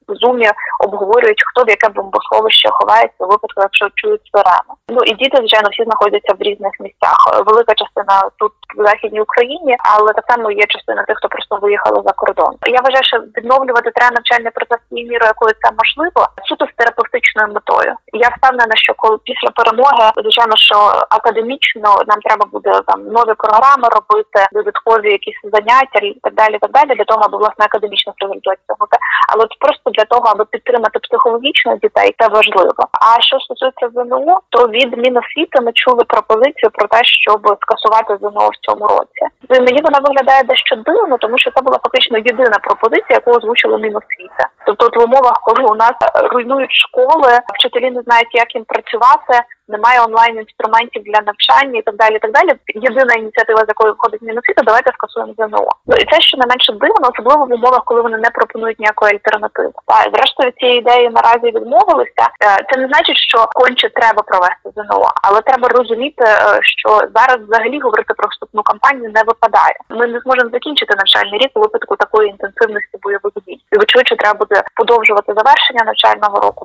в 0.07 0.15
зумі 0.15 0.49
обговорюють, 0.79 1.43
хто 1.47 1.63
в 1.63 1.69
яке 1.69 1.89
бомбосховище 1.89 2.69
ховається 2.71 3.19
у 3.19 3.27
випадку, 3.27 3.61
якщо 3.61 3.89
чують 3.95 4.29
сирени. 4.31 4.73
Ну 4.89 4.99
і 5.05 5.13
діти, 5.13 5.37
звичайно, 5.37 5.69
всі 5.71 5.83
знаходяться 5.83 6.33
в 6.33 6.41
різних 6.41 6.73
місцях. 6.79 7.17
Велика 7.45 7.73
частина 7.81 8.15
тут 8.39 8.51
в 8.77 8.85
західній 8.85 9.21
Україні, 9.21 9.77
але 9.79 10.13
так 10.13 10.25
само 10.29 10.51
є 10.51 10.65
частина 10.65 11.03
тих, 11.03 11.17
хто 11.17 11.27
просто 11.29 11.55
виїхали 11.55 12.01
за 12.05 12.11
кордон. 12.11 12.53
Я 12.65 12.79
вважаю, 12.83 13.03
що 13.03 13.17
відновлювати 13.37 13.91
треба 13.95 14.11
навчальний 14.15 14.51
процес 14.51 14.79
тією 14.89 15.09
мірою, 15.09 15.31
коли 15.35 15.51
це 15.61 15.69
можливо, 15.81 16.21
суто 16.47 16.65
з 16.65 16.73
терапевтичною 16.77 17.47
метою. 17.53 17.93
Я 18.13 18.29
впевнена, 18.35 18.75
що 18.75 18.93
коли 18.97 19.17
після 19.23 19.49
перемоги, 19.49 20.05
звичайно, 20.23 20.55
що 20.55 20.77
академічно 21.09 21.89
нам 22.07 22.19
треба 22.25 22.45
буде 22.51 22.71
там 22.87 22.99
нові 23.17 23.33
програми 23.43 23.87
робити, 23.97 24.39
додаткові 24.51 25.11
якісь 25.11 25.39
заняття 25.53 25.99
і 26.01 26.13
так 26.23 26.33
далі. 26.33 26.57
Так 26.61 26.71
далі 26.71 26.95
для 26.97 27.03
того, 27.03 27.21
аби 27.23 27.37
власне 27.37 27.65
академічно 27.65 28.13
презентувати 28.17 28.52
цього. 28.67 28.87
Але 29.33 29.43
от 29.43 29.59
просто 29.59 29.89
для 29.89 30.05
того, 30.05 30.25
аби 30.25 30.45
підтримати 30.45 30.99
психологічно 30.99 31.75
дітей, 31.75 32.15
це 32.19 32.27
важливо. 32.27 32.81
А 33.07 33.21
що 33.21 33.39
стосується 33.39 33.89
ЗНО, 33.95 34.39
то 34.49 34.67
від 34.67 34.97
Міносвіти 34.97 35.61
ми 35.61 35.71
чули 35.73 36.03
пропозицію 36.03 36.69
про 36.73 36.87
те, 36.87 36.99
щоб 37.03 37.57
скасувати 37.61 38.17
ЗНО 38.21 38.49
в 38.49 38.57
цьому 38.65 38.87
році. 38.87 39.23
Мені 39.49 39.81
вона 39.83 39.99
виглядає 39.99 40.43
дещо 40.43 40.75
дивно, 40.75 41.17
тому 41.17 41.37
що 41.37 41.51
це 41.51 41.61
була 41.61 41.79
фактично 41.83 42.17
єдина 42.17 42.57
пропозиція, 42.63 43.19
яку 43.19 43.31
озвучила 43.31 43.77
Міносвіта. 43.77 44.43
Тобто, 44.65 44.85
от 44.85 44.97
в 44.97 45.03
умовах, 45.03 45.41
коли 45.43 45.63
у 45.63 45.75
нас 45.75 45.93
руйнують 46.31 46.71
школи, 46.71 47.39
вчителі 47.53 47.91
не 47.91 48.01
знають, 48.01 48.35
як 48.35 48.55
їм 48.55 48.65
працювати 48.65 49.43
немає 49.67 50.01
онлайн 50.01 50.37
інструментів 50.37 51.01
для 51.03 51.21
навчання 51.29 51.79
і 51.79 51.81
так 51.81 51.95
далі. 51.95 52.15
і 52.15 52.19
Так 52.19 52.31
далі, 52.31 52.51
єдина 52.67 53.13
ініціатива, 53.13 53.59
з 53.59 53.67
якою 53.67 53.93
входить 53.93 54.21
Міносвіта, 54.21 54.61
давайте 54.63 54.91
скасуємо 54.93 55.33
ЗНО. 55.37 55.69
Ну 55.87 55.95
і 56.01 56.05
це 56.11 56.21
ще 56.21 56.37
не 56.37 56.45
менше 56.51 56.71
дивно, 56.71 57.05
особливо 57.13 57.45
в 57.45 57.53
умовах, 57.53 57.83
коли 57.85 58.01
вони 58.01 58.17
не 58.17 58.29
пропонують 58.29 58.79
ніякої 58.79 59.13
альтернативи. 59.13 59.71
Та 59.87 59.97
зрештою 60.13 60.51
цієї 60.51 60.79
ідеї 60.79 61.09
наразі 61.09 61.47
відмовилися. 61.55 62.23
Е, 62.43 62.65
це 62.69 62.79
не 62.81 62.87
значить, 62.87 63.17
що 63.17 63.37
конче 63.53 63.89
треба 63.89 64.21
провести 64.29 64.67
ЗНО, 64.75 65.09
але 65.23 65.41
треба 65.41 65.67
розуміти, 65.67 66.23
е, 66.27 66.59
що 66.61 66.89
зараз 67.15 67.37
взагалі 67.47 67.79
говорити 67.79 68.13
про 68.17 68.27
вступну 68.29 68.61
кампанію 68.63 69.11
не 69.15 69.23
випадає. 69.23 69.75
Ми 69.89 70.07
не 70.07 70.19
зможемо 70.19 70.49
закінчити 70.49 70.93
навчальний 70.97 71.39
рік 71.39 71.51
у 71.55 71.59
випадку 71.59 71.95
такої 71.95 72.29
інтенсивності 72.29 72.95
бойових 73.03 73.33
дій. 73.47 73.57
І 73.73 73.75
вочевидь, 73.77 74.19
треба 74.19 74.39
буде 74.39 74.52
подовжувати 74.75 75.33
завершення 75.39 75.83
навчального 75.85 76.39
року, 76.39 76.61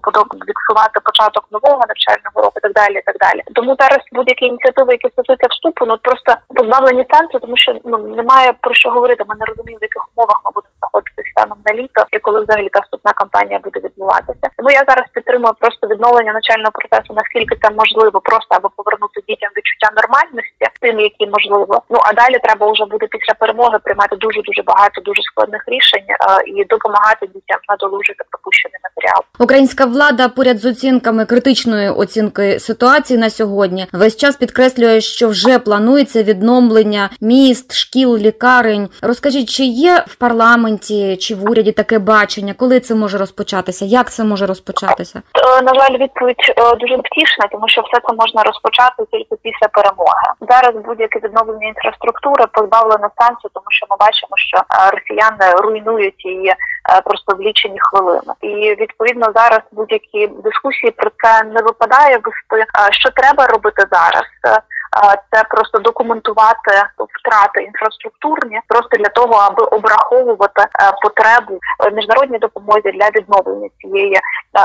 фіксувати 0.46 1.00
початок 1.08 1.44
нового 1.50 1.82
навчального 1.88 2.38
року, 2.44 2.56
і 2.56 2.60
так 2.60 2.72
далі 2.72 2.88
далі. 2.88 3.02
так 3.06 3.16
далі. 3.26 3.40
Тому 3.54 3.76
зараз 3.80 4.00
будь-які 4.12 4.44
ініціативи, 4.46 4.92
які 4.92 5.08
стосуються 5.08 5.48
вступу, 5.50 5.86
ну 5.86 5.98
просто 5.98 6.30
позбавлені 6.56 7.04
сенсу, 7.12 7.38
тому 7.38 7.56
що 7.56 7.68
ну 7.84 7.98
немає 7.98 8.52
про 8.60 8.74
що 8.74 8.90
говорити. 8.90 9.24
Ми 9.28 9.34
не 9.40 9.46
розуміємо, 9.46 9.80
в 9.80 9.88
яких 9.90 10.04
умовах 10.10 10.38
ми 10.44 10.50
будемо 10.54 10.74
знаходитися 10.80 11.30
станом 11.32 11.58
на 11.66 11.72
літо 11.78 12.00
і 12.10 12.18
коли 12.18 12.38
взагалі 12.40 12.68
та 12.68 12.80
вступна 12.80 13.12
кампанія 13.12 13.58
буде 13.64 13.80
відбуватися. 13.80 14.46
Тому 14.56 14.70
я 14.70 14.82
зараз 14.88 15.06
підтримую 15.14 15.54
просто 15.60 15.86
відновлення 15.86 16.32
навчального 16.32 16.72
процесу, 16.78 17.14
наскільки 17.20 17.54
це 17.62 17.68
можливо, 17.80 18.20
просто 18.30 18.50
аби 18.56 18.68
повернути 18.76 19.18
дітям 19.28 19.50
відчуття 19.56 19.88
нормальності, 20.00 20.64
тим, 20.80 21.00
які 21.00 21.24
можливо. 21.36 21.74
Ну 21.92 21.98
а 22.08 22.12
далі 22.12 22.38
треба 22.46 22.72
вже 22.72 22.84
буде 22.84 23.06
після 23.06 23.34
перемоги 23.34 23.78
приймати 23.84 24.16
дуже 24.16 24.40
дуже 24.42 24.62
багато 24.62 25.00
дуже 25.00 25.22
складних 25.22 25.62
рішень 25.74 26.08
а, 26.20 26.40
і 26.46 26.64
допомагати 26.64 27.26
дітям 27.26 27.60
надолужити 27.82 28.24
пропущений 28.30 28.78
матеріал. 28.84 29.22
Українська 29.38 29.84
влада 29.84 30.28
поряд 30.28 30.58
з 30.58 30.64
оцінками 30.64 31.24
критичної 31.24 31.90
оцінки 31.90 32.60
ситуації 32.60 33.18
на 33.18 33.30
сьогодні 33.30 33.86
весь 33.92 34.16
час 34.16 34.36
підкреслює, 34.36 35.00
що 35.00 35.28
вже 35.28 35.58
планується 35.58 36.22
відновлення 36.22 37.10
міст, 37.20 37.74
шкіл, 37.74 38.16
лікарень. 38.16 38.88
Розкажіть, 39.02 39.48
чи 39.48 39.64
є 39.64 40.04
в 40.06 40.14
парламенті 40.14 41.16
чи 41.16 41.34
в 41.34 41.50
уряді 41.50 41.72
таке 41.72 41.98
бачення, 41.98 42.54
коли 42.54 42.80
це 42.80 42.94
може 42.94 43.18
розпочатися? 43.18 43.84
Як 43.84 44.10
це 44.10 44.24
може 44.24 44.46
розпочатися? 44.46 45.22
Е, 45.34 45.62
на 45.62 45.74
жаль, 45.74 45.98
відповідь 45.98 46.36
е, 46.48 46.76
дуже 46.76 46.96
втішна, 46.96 47.48
тому 47.52 47.68
що 47.68 47.80
все 47.80 48.00
це 48.08 48.14
можна 48.14 48.42
розпочати 48.42 49.02
тільки 49.12 49.36
після 49.42 49.68
перемоги. 49.68 50.26
Зараз 50.50 50.84
будь-яке 50.84 51.18
відновлення 51.18 51.68
інфраструктури 51.68 52.44
позбавлено 52.52 53.08
сенсу, 53.18 53.48
тому 53.54 53.66
що 53.68 53.86
ми 53.90 53.96
бачимо, 54.00 54.34
що 54.36 54.56
е, 54.58 54.90
росіяни 54.90 55.46
руйнують 55.62 56.24
її 56.24 56.54
просто 57.04 57.34
в 57.34 57.40
лічені 57.40 57.78
хвилини, 57.80 58.32
і 58.40 58.74
відповідно 58.80 59.26
зараз 59.34 59.60
будь-які 59.72 60.26
дискусії 60.26 60.90
про 60.90 61.10
це 61.22 61.44
не 61.44 61.62
випадає 61.62 62.16
вести 62.16 62.64
що 62.90 63.10
треба 63.10 63.46
робити 63.46 63.84
зараз? 63.90 64.24
Це 65.30 65.44
просто 65.44 65.78
документувати 65.78 66.72
втрати 67.18 67.62
інфраструктурні, 67.62 68.60
просто 68.68 68.96
для 68.96 69.08
того, 69.08 69.34
аби 69.34 69.62
обраховувати 69.64 70.62
потребу 71.02 71.58
міжнародній 71.92 72.38
допомозі 72.38 72.92
для 72.92 73.08
відновлення 73.08 73.68
цієї 73.80 74.20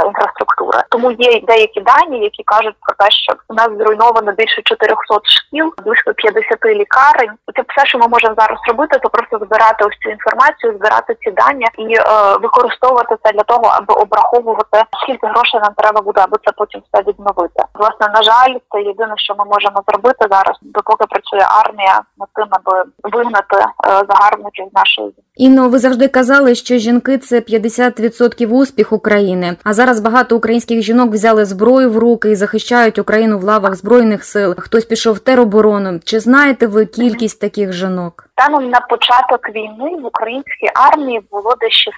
інфраструктури. 0.06 0.80
Тому 0.89 1.12
є 1.12 1.42
деякі 1.48 1.82
дані, 1.82 2.20
які 2.20 2.44
кажуть 2.44 2.75
про 2.82 2.96
те, 2.96 3.12
що 3.12 3.34
у 3.48 3.53
нас 3.53 3.70
зруйновано 3.77 4.32
більше 4.32 4.62
400 4.62 5.20
шкіл, 5.24 5.74
близько 5.86 6.13
50 6.13 6.65
лікарень. 6.65 7.32
Це 7.56 7.63
все, 7.70 7.86
що 7.86 7.98
ми 7.98 8.08
можемо 8.08 8.36
зараз 8.38 8.60
робити, 8.68 9.00
то 9.00 9.10
просто 9.10 9.38
збирати 9.38 9.86
ось 9.86 9.98
цю 10.03 10.10
інформацію, 10.10 10.74
збирати 10.77 11.15
ці 11.22 11.32
дані 11.32 11.65
і 11.77 11.96
е, 11.96 12.03
використовувати 12.42 13.15
це 13.24 13.32
для 13.32 13.44
того, 13.44 13.65
аби 13.65 13.94
обраховувати 13.94 14.84
скільки 15.03 15.27
грошей 15.27 15.60
нам 15.60 15.74
треба 15.77 16.01
буде, 16.01 16.22
аби 16.22 16.38
це 16.46 16.51
потім 16.58 16.82
все 16.86 17.03
відновити. 17.03 17.63
Власне, 17.74 18.08
на 18.13 18.24
жаль, 18.24 18.53
це 18.72 18.82
єдине, 18.82 19.13
що 19.18 19.36
ми 19.36 19.46
можемо 19.46 19.84
зробити 19.88 20.12
зараз, 20.20 20.58
допоки 20.62 21.05
працює 21.10 21.48
армія 21.65 22.01
над 22.17 22.29
тим, 22.36 22.48
аби 22.50 22.84
вигнати 23.03 23.58
е, 23.58 23.65
загарбників 24.10 24.65
з 24.72 24.75
нашої 24.75 25.08
землі. 25.08 25.24
Інно, 25.36 25.70
ви 25.70 25.79
завжди 25.79 26.08
казали, 26.08 26.55
що 26.55 26.77
жінки 26.77 27.17
це 27.17 27.39
50% 27.39 28.48
успіх 28.48 28.93
України. 28.93 29.55
А 29.63 29.74
зараз 29.74 30.00
багато 30.00 30.38
українських 30.38 30.82
жінок 30.82 31.12
взяли 31.12 31.46
зброю 31.46 31.91
в 31.91 31.98
руки 31.98 32.32
і 32.32 32.36
захищають 32.36 33.00
Україну 33.00 33.39
в 33.39 33.43
лавах 33.43 33.75
збройних 33.75 34.25
сил. 34.25 34.55
Хтось 34.58 34.86
пішов 34.86 35.15
в 35.15 35.20
тероборону. 35.20 36.00
Чи 36.05 36.20
знаєте 36.20 36.67
ви 36.67 36.86
кількість 36.86 37.41
таких 37.41 37.74
жінок? 37.74 38.25
Станом 38.38 38.70
на 38.70 38.79
початок 38.79 39.50
війни 39.50 40.01
в 40.01 40.05
українській 40.05 40.70
армії 40.75 41.22
було 41.32 41.53
десь 41.62 41.89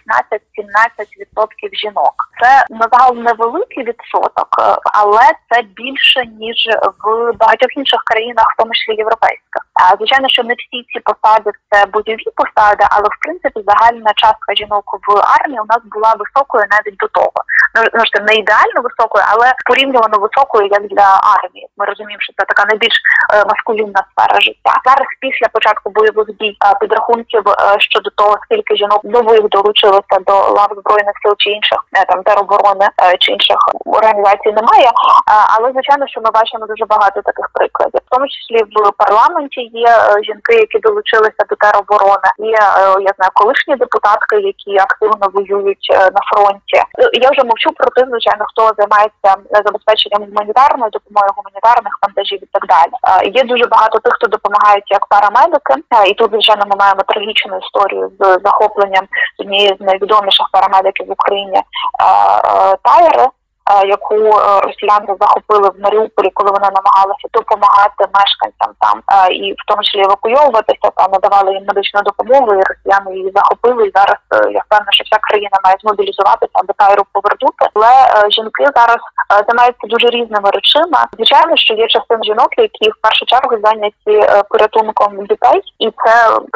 16-17% 1.36 1.76
жінок. 1.82 2.14
Це 2.42 2.76
на 2.76 2.88
загал 2.92 3.16
невеликий 3.16 3.84
відсоток, 3.84 4.50
е, 4.60 4.76
але 4.94 5.22
це 5.50 5.62
більше 5.62 6.26
ніж 6.40 6.58
в 7.04 7.38
багатьох 7.38 7.78
інших 7.78 8.00
країнах, 8.10 8.46
в 8.50 8.58
тому 8.58 8.72
числі 8.74 8.94
європейських. 9.04 9.62
А 9.82 9.96
звичайно, 9.98 10.28
що 10.30 10.44
не 10.44 10.54
всі 10.62 10.78
ці 10.90 11.00
посади 11.08 11.50
це 11.70 11.86
бойові 11.94 12.30
посади, 12.40 12.84
але 12.96 13.08
в 13.16 13.18
принципі 13.24 13.60
загальна 13.70 14.12
частка 14.24 14.50
жінок 14.62 14.86
в 15.08 15.08
армії 15.40 15.60
у 15.60 15.70
нас 15.74 15.82
була 15.96 16.12
високою 16.22 16.64
навіть 16.76 16.98
до 17.04 17.08
того. 17.08 17.40
Ну, 17.76 18.06
ж 18.06 18.12
не 18.28 18.34
ідеально 18.36 18.80
високою, 18.88 19.24
але 19.34 19.48
порівняно 19.70 20.18
високою 20.26 20.66
як 20.72 20.84
для 20.88 21.10
армії. 21.36 21.68
Ми 21.78 21.86
розуміємо, 21.86 22.22
що 22.22 22.34
це 22.38 22.46
така 22.52 22.64
найбільш 22.70 22.96
е, 23.34 23.46
маскулінна 23.50 24.02
сфера 24.12 24.40
життя. 24.40 24.74
Зараз 24.86 25.08
після 25.20 25.48
початку 25.54 25.90
бойових 25.90 26.28
дій 26.40 26.58
е, 26.66 26.76
підрахунків 26.82 27.44
е, 27.48 27.54
щодо 27.80 28.10
того, 28.10 28.38
скільки 28.44 28.76
жінок 28.76 29.02
нових 29.04 29.44
долучилося 29.50 30.18
до 30.28 30.34
лав 30.34 30.72
збройних 30.80 31.16
сил 31.24 31.34
чи 31.38 31.50
інших 31.50 31.80
там 32.10 32.24
тероборони 32.24 32.88
чи 33.20 33.32
інших 33.32 33.58
організацій 33.86 34.52
немає. 34.60 34.90
Але 35.58 35.72
звичайно, 35.72 36.08
що 36.08 36.22
ми 36.22 36.30
бачимо 36.32 36.66
дуже 36.68 36.86
багато 36.86 37.22
таких 37.22 37.50
прикладів, 37.54 37.95
в 38.06 38.10
тому 38.10 38.26
числі 38.28 38.64
в 38.64 38.92
парламенті 38.98 39.62
є 39.62 39.94
жінки, 40.28 40.54
які 40.66 40.80
долучилися 40.80 41.44
до 41.50 41.56
тероборони. 41.56 42.30
Є 42.38 42.62
я 43.10 43.12
знаю 43.18 43.32
колишні 43.34 43.76
депутатки, 43.76 44.36
які 44.36 44.78
активно 44.78 45.26
воюють 45.34 45.88
на 45.92 46.22
фронті. 46.30 46.80
Я 47.14 47.30
вже 47.32 47.44
мовчу 47.44 47.70
про 47.72 47.90
тих, 47.96 48.06
звичайно, 48.10 48.46
хто 48.50 48.62
займається 48.78 49.30
забезпеченням 49.66 50.22
гуманітарної 50.30 50.92
допомоги, 50.92 51.30
гуманітарних 51.38 51.94
вантажів 52.02 52.40
і 52.44 52.50
так 52.56 52.64
далі. 52.74 52.94
Є 53.40 53.44
дуже 53.44 53.66
багато 53.66 54.00
тих, 54.00 54.14
хто 54.14 54.28
допомагають 54.28 54.92
як 54.92 55.04
парамедики, 55.06 55.74
і 56.08 56.14
тут 56.14 56.32
звичайно 56.32 56.64
ми 56.70 56.76
маємо 56.80 57.02
трагічну 57.08 57.58
історію 57.58 58.12
з 58.20 58.40
захопленням 58.44 59.06
однієї 59.40 59.78
з 59.80 59.82
найвідоміших 59.82 60.46
парамедиків 60.52 61.08
в 61.08 61.12
Україні 61.12 61.62
Тайри 62.84 63.28
яку 63.88 64.16
е, 64.16 64.60
росіяни 64.60 65.16
захопили 65.20 65.70
в 65.70 65.82
Маріуполі, 65.84 66.30
коли 66.34 66.50
вони 66.52 66.68
намагалися 66.78 67.28
допомагати 67.34 68.02
мешканцям 68.18 68.72
там 68.80 68.96
і 69.32 69.54
в 69.54 69.64
тому 69.68 69.84
числі 69.84 70.02
евакуйовуватися, 70.02 70.88
там 70.96 71.12
надавали 71.12 71.54
їм 71.54 71.64
медичну 71.68 72.02
допомогу, 72.02 72.54
і 72.54 72.64
росіяни 72.70 73.18
її 73.18 73.32
захопили. 73.36 73.88
І 73.88 73.92
зараз 73.96 74.20
е, 74.34 74.52
я 74.60 74.62
впевнена, 74.66 74.92
що 74.98 75.04
вся 75.06 75.18
країна 75.28 75.58
має 75.64 75.76
змобілізуватися, 75.82 76.56
аби 76.62 76.74
тайру 76.78 77.04
повернути. 77.14 77.64
Але 77.74 77.94
е, 78.06 78.30
жінки 78.36 78.64
зараз 78.76 79.02
займаються 79.48 79.86
дуже 79.94 80.08
різними 80.08 80.50
речима. 80.58 81.02
Звичайно, 81.18 81.54
що 81.56 81.74
є 81.74 81.88
частина 81.88 82.24
жінок, 82.24 82.50
які 82.58 82.86
в 82.90 82.98
першу 83.02 83.26
чергу 83.26 83.54
зайняті 83.64 84.16
порятунком 84.50 85.26
дітей, 85.26 85.62
і 85.80 85.88
це 86.02 86.14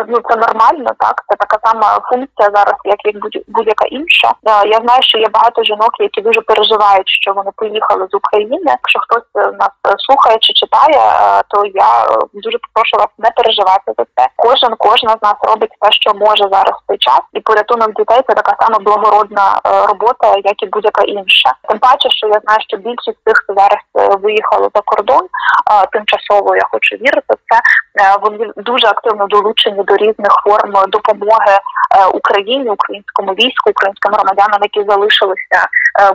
ну 0.07 0.17
це 0.29 0.35
нормально. 0.35 0.89
Так 0.99 1.15
це 1.27 1.35
така 1.43 1.57
сама 1.65 1.99
функція 2.09 2.49
зараз, 2.55 2.77
як 2.85 2.99
і 3.05 3.11
будь-яка 3.47 3.85
інша. 3.85 4.31
Я 4.75 4.77
знаю, 4.83 5.01
що 5.01 5.17
є 5.17 5.29
багато 5.33 5.63
жінок, 5.63 5.91
які 5.99 6.21
дуже 6.21 6.41
переживають 6.41 6.99
знають, 7.00 7.10
що 7.22 7.34
вони 7.34 7.51
поїхали 7.56 8.08
з 8.12 8.13
України. 8.13 8.63
Якщо 8.65 9.00
хтось 9.00 9.29
нас 9.36 9.72
слухає 10.08 10.38
чи 10.41 10.53
читає, 10.53 11.01
то 11.48 11.65
я 11.65 11.89
дуже 12.34 12.58
попрошу 12.58 12.98
вас 12.98 13.08
не 13.18 13.29
переживати 13.36 13.94
за 13.98 14.06
це. 14.15 14.27
Кожен 14.36 14.75
кожна 14.77 15.10
з 15.10 15.22
нас 15.22 15.36
робить 15.41 15.72
те, 15.82 15.91
що 15.91 16.13
може 16.13 16.44
зараз 16.51 16.75
в 16.79 16.88
цей 16.88 16.98
час, 16.98 17.22
і 17.34 17.39
порятунок 17.39 17.94
дітей 17.94 18.22
це 18.27 18.34
така 18.36 18.56
сама 18.60 18.79
благородна 18.79 19.46
робота, 19.88 20.27
як 20.44 20.63
і 20.63 20.65
будь-яка 20.65 21.03
інша. 21.03 21.51
Тим 21.70 21.79
паче, 21.79 22.10
що 22.10 22.27
я 22.27 22.39
знаю, 22.44 22.60
що 22.68 22.77
більшість 22.77 23.24
тих, 23.25 23.36
хто 23.44 23.53
зараз 23.53 23.82
виїхали 24.24 24.70
за 24.75 24.82
кордон 24.82 25.27
тимчасово, 25.91 26.56
я 26.56 26.65
хочу 26.72 26.96
вірити, 26.96 27.34
це 27.50 27.58
вони 28.22 28.51
дуже 28.58 28.88
активно 28.88 29.27
долучені 29.27 29.84
до 29.84 29.96
різних 29.96 30.34
форм 30.44 30.74
допомоги 30.88 31.56
Україні, 32.13 32.70
українському 32.70 33.32
війську, 33.34 33.70
українським 33.70 34.12
громадянам, 34.13 34.60
які 34.62 34.89
залишилися 34.89 35.60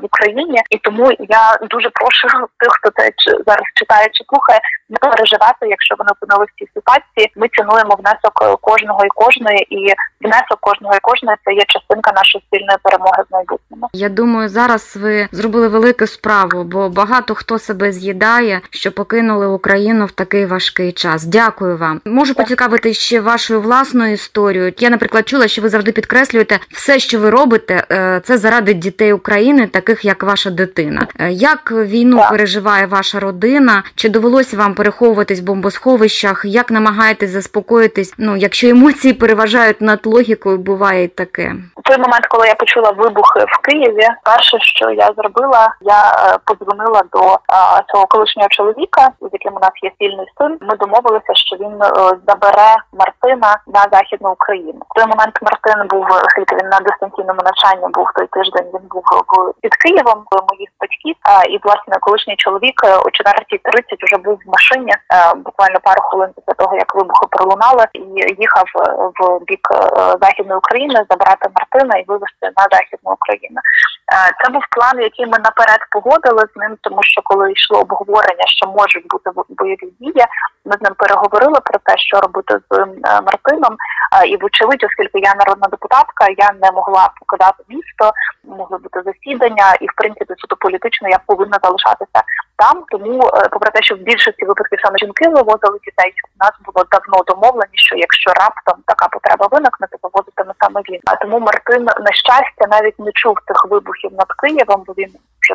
в 0.01 0.05
Україні, 0.05 0.61
і 0.75 0.79
тому 0.83 1.07
я 1.19 1.43
дуже 1.71 1.89
прошу 1.99 2.29
тих, 2.61 2.73
хто 2.77 2.91
це 2.97 3.05
зараз 3.47 3.67
читає 3.75 4.07
чи 4.13 4.25
слухає, 4.29 4.61
не 4.89 4.97
переживати, 4.97 5.63
якщо 5.77 5.95
вони 5.99 6.11
опинилися 6.15 6.53
в 6.55 6.59
цій 6.59 6.69
ситуації. 6.75 7.25
Ми 7.37 7.47
цінуємо 7.57 7.95
внесок 8.01 8.61
кожного 8.61 9.05
і 9.05 9.09
кожної, 9.09 9.61
і 9.77 9.95
внесок 10.21 10.59
кожного 10.61 10.95
і 10.95 10.99
кожної 11.03 11.37
це 11.45 11.53
є 11.53 11.65
частинка 11.69 12.13
нашої 12.13 12.45
спільної 12.47 12.79
перемоги 12.83 13.23
в 13.31 13.33
майбутньому. 13.35 13.89
Я 13.93 14.09
думаю, 14.09 14.49
зараз 14.49 14.97
ви 14.97 15.29
зробили 15.33 15.69
велику 15.69 16.07
справу, 16.07 16.65
бо 16.65 16.89
багато 16.89 17.35
хто 17.35 17.59
себе 17.59 17.93
з'їдає, 17.93 18.61
що 18.71 18.93
покинули 18.93 19.47
Україну 19.47 20.07
в 20.07 20.11
такий 20.11 20.47
важкий 20.47 20.93
час. 20.93 21.25
Дякую 21.25 21.77
вам. 21.77 22.01
Можу 22.05 22.35
поцікавити 22.35 22.95
ще 22.95 23.21
вашою 23.21 23.61
власною 23.61 24.13
історією. 24.13 24.73
Я, 24.79 24.91
наприклад, 24.91 25.29
чула, 25.29 25.49
що 25.49 25.63
ви 25.63 25.69
завжди 25.69 25.93
підкреслюєте 25.93 26.59
все, 26.71 26.99
що 26.99 27.19
ви 27.19 27.31
робите, 27.31 27.85
е, 27.91 28.21
це 28.25 28.39
заради 28.39 28.75
дітей 28.75 29.13
України, 29.13 29.67
таких 29.67 30.05
як 30.05 30.23
ваша 30.23 30.51
дитина. 30.51 30.64
Е, 31.21 31.31
як 31.31 31.73
війну 31.73 32.17
так. 32.17 32.31
переживає 32.31 32.87
ваша 32.87 33.21
родина? 33.21 33.83
Чи 33.95 34.09
довелося 34.09 34.57
вам 34.57 34.75
переховуватись 34.75 35.41
в 35.41 35.45
бомбосховищах? 35.45 36.43
Як 36.45 36.71
намагаєтесь 36.71 37.31
заспокоїтись? 37.31 38.15
Ну, 38.19 38.37
якщо 38.37 38.69
емоції 38.69 39.15
переважають 39.15 39.81
над 39.81 40.07
логікою, 40.07 40.59
буває 40.59 41.05
й 41.05 41.09
таке. 41.09 41.55
У 41.77 41.83
той 41.83 41.99
момент, 41.99 42.27
коли 42.27 42.47
я 42.47 42.55
почула 42.55 42.91
вибухи 42.91 43.41
в 43.49 43.59
Києві, 43.63 44.09
перше, 44.25 44.59
що 44.61 44.91
я 44.91 45.11
зробила, 45.17 45.75
я 45.81 46.01
е, 46.09 46.39
подзвонила 46.45 47.03
до 47.13 47.39
цього 47.93 48.07
колишнього 48.07 48.49
чоловіка, 48.51 49.09
з 49.21 49.29
яким 49.33 49.53
у 49.57 49.61
нас 49.61 49.73
є 49.83 49.91
спільний 49.95 50.27
син. 50.39 50.59
Ми 50.61 50.77
домовилися, 50.77 51.35
що 51.35 51.57
він 51.57 51.75
забере 52.29 52.71
Мартина 52.93 53.57
на 53.67 53.87
західну 53.93 54.31
Україну. 54.31 54.81
В 54.91 54.95
той 54.95 55.07
момент 55.07 55.35
Мартин 55.43 55.89
був 55.91 56.07
оскільки 56.27 56.57
він 56.57 56.69
на 56.69 56.79
дистанційному 56.81 57.41
навчанні 57.45 57.87
був 57.95 58.07
той 58.17 58.27
тиждень. 58.27 58.69
Він 58.75 58.87
був 58.91 59.05
під 59.63 59.75
Києвом 59.77 60.25
моїх 60.55 60.71
батьків. 60.81 61.17
І 61.53 61.59
власне 61.65 61.93
колишній 62.01 62.37
чоловік 62.37 62.85
о 62.85 63.09
4.30 63.09 64.07
вже 64.07 64.17
був 64.17 64.37
в 64.47 64.51
машині 64.57 64.93
буквально 65.37 65.79
пару 65.83 66.03
хвилин 66.03 66.31
після 66.37 66.55
того, 66.55 66.77
як 66.77 66.95
вибухи 66.95 67.27
пролунали, 67.31 67.85
і 67.93 68.01
їхав 68.39 68.69
в 69.19 69.45
бік 69.45 69.69
західної 70.23 70.59
України 70.59 71.05
забрати 71.11 71.49
Мартина 71.55 71.99
і 71.99 72.05
вивезти 72.09 72.47
на 72.59 72.65
західну 72.73 73.13
Україну. 73.13 73.61
Це 74.45 74.51
був 74.51 74.63
план, 74.71 75.03
який 75.03 75.27
ми 75.27 75.39
наперед 75.39 75.79
погодили 75.91 76.43
з 76.55 76.57
ним, 76.57 76.77
тому 76.81 77.03
що 77.03 77.21
коли 77.25 77.53
йшло 77.53 77.81
обговорення, 77.81 78.47
що 78.47 78.67
можуть 78.67 79.09
бути 79.09 79.31
бойові 79.49 79.93
дії, 80.01 80.25
ми 80.65 80.77
з 80.81 80.83
ним 80.83 80.95
переговорили 80.99 81.61
про 81.65 81.79
те, 81.79 81.99
що 81.99 82.21
робити 82.21 82.59
з 82.71 82.79
Мартином. 83.05 83.77
І 84.27 84.37
вочевидь, 84.37 84.85
оскільки 84.85 85.19
я 85.19 85.35
народна 85.35 85.69
депутатка, 85.69 86.27
я 86.39 86.51
не 86.63 86.71
могла 86.73 87.11
покидати 87.21 87.63
місто, 87.69 88.13
могли 88.45 88.79
бути 88.79 89.03
засідання, 89.05 89.75
і 89.81 89.87
в 89.87 89.95
принципі 89.97 90.35
суто 90.39 90.57
політично 90.57 91.09
я 91.09 91.19
повинна 91.27 91.59
залишатися 91.63 92.23
там. 92.57 92.85
Тому, 92.89 93.21
е, 93.27 93.49
попри 93.53 93.71
те, 93.71 93.83
що 93.83 93.95
в 93.95 93.99
більшості 93.99 94.45
випадків 94.45 94.79
саме 94.83 94.99
жінки 94.99 95.29
вивозили 95.29 95.79
дітей, 95.87 96.13
у 96.35 96.45
нас 96.45 96.53
було 96.67 96.85
давно 96.91 97.25
домовлені, 97.27 97.77
що 97.87 97.97
якщо 97.97 98.31
раптом 98.31 98.77
така 98.87 99.09
потреба 99.09 99.49
виникне, 99.51 99.87
то 99.91 99.97
вивозитиме 100.03 100.53
саме 100.61 100.81
він. 100.89 101.01
А 101.07 101.17
тому 101.17 101.41
Мартин 101.41 101.85
на 101.85 102.13
щастя 102.13 102.65
навіть 102.71 102.99
не 102.99 103.13
чув 103.15 103.37
тих 103.47 103.67
вибухів 103.71 104.13
над 104.13 104.31
Києвом, 104.43 104.85
бо 104.87 104.93
він 104.93 105.11
вже 105.43 105.55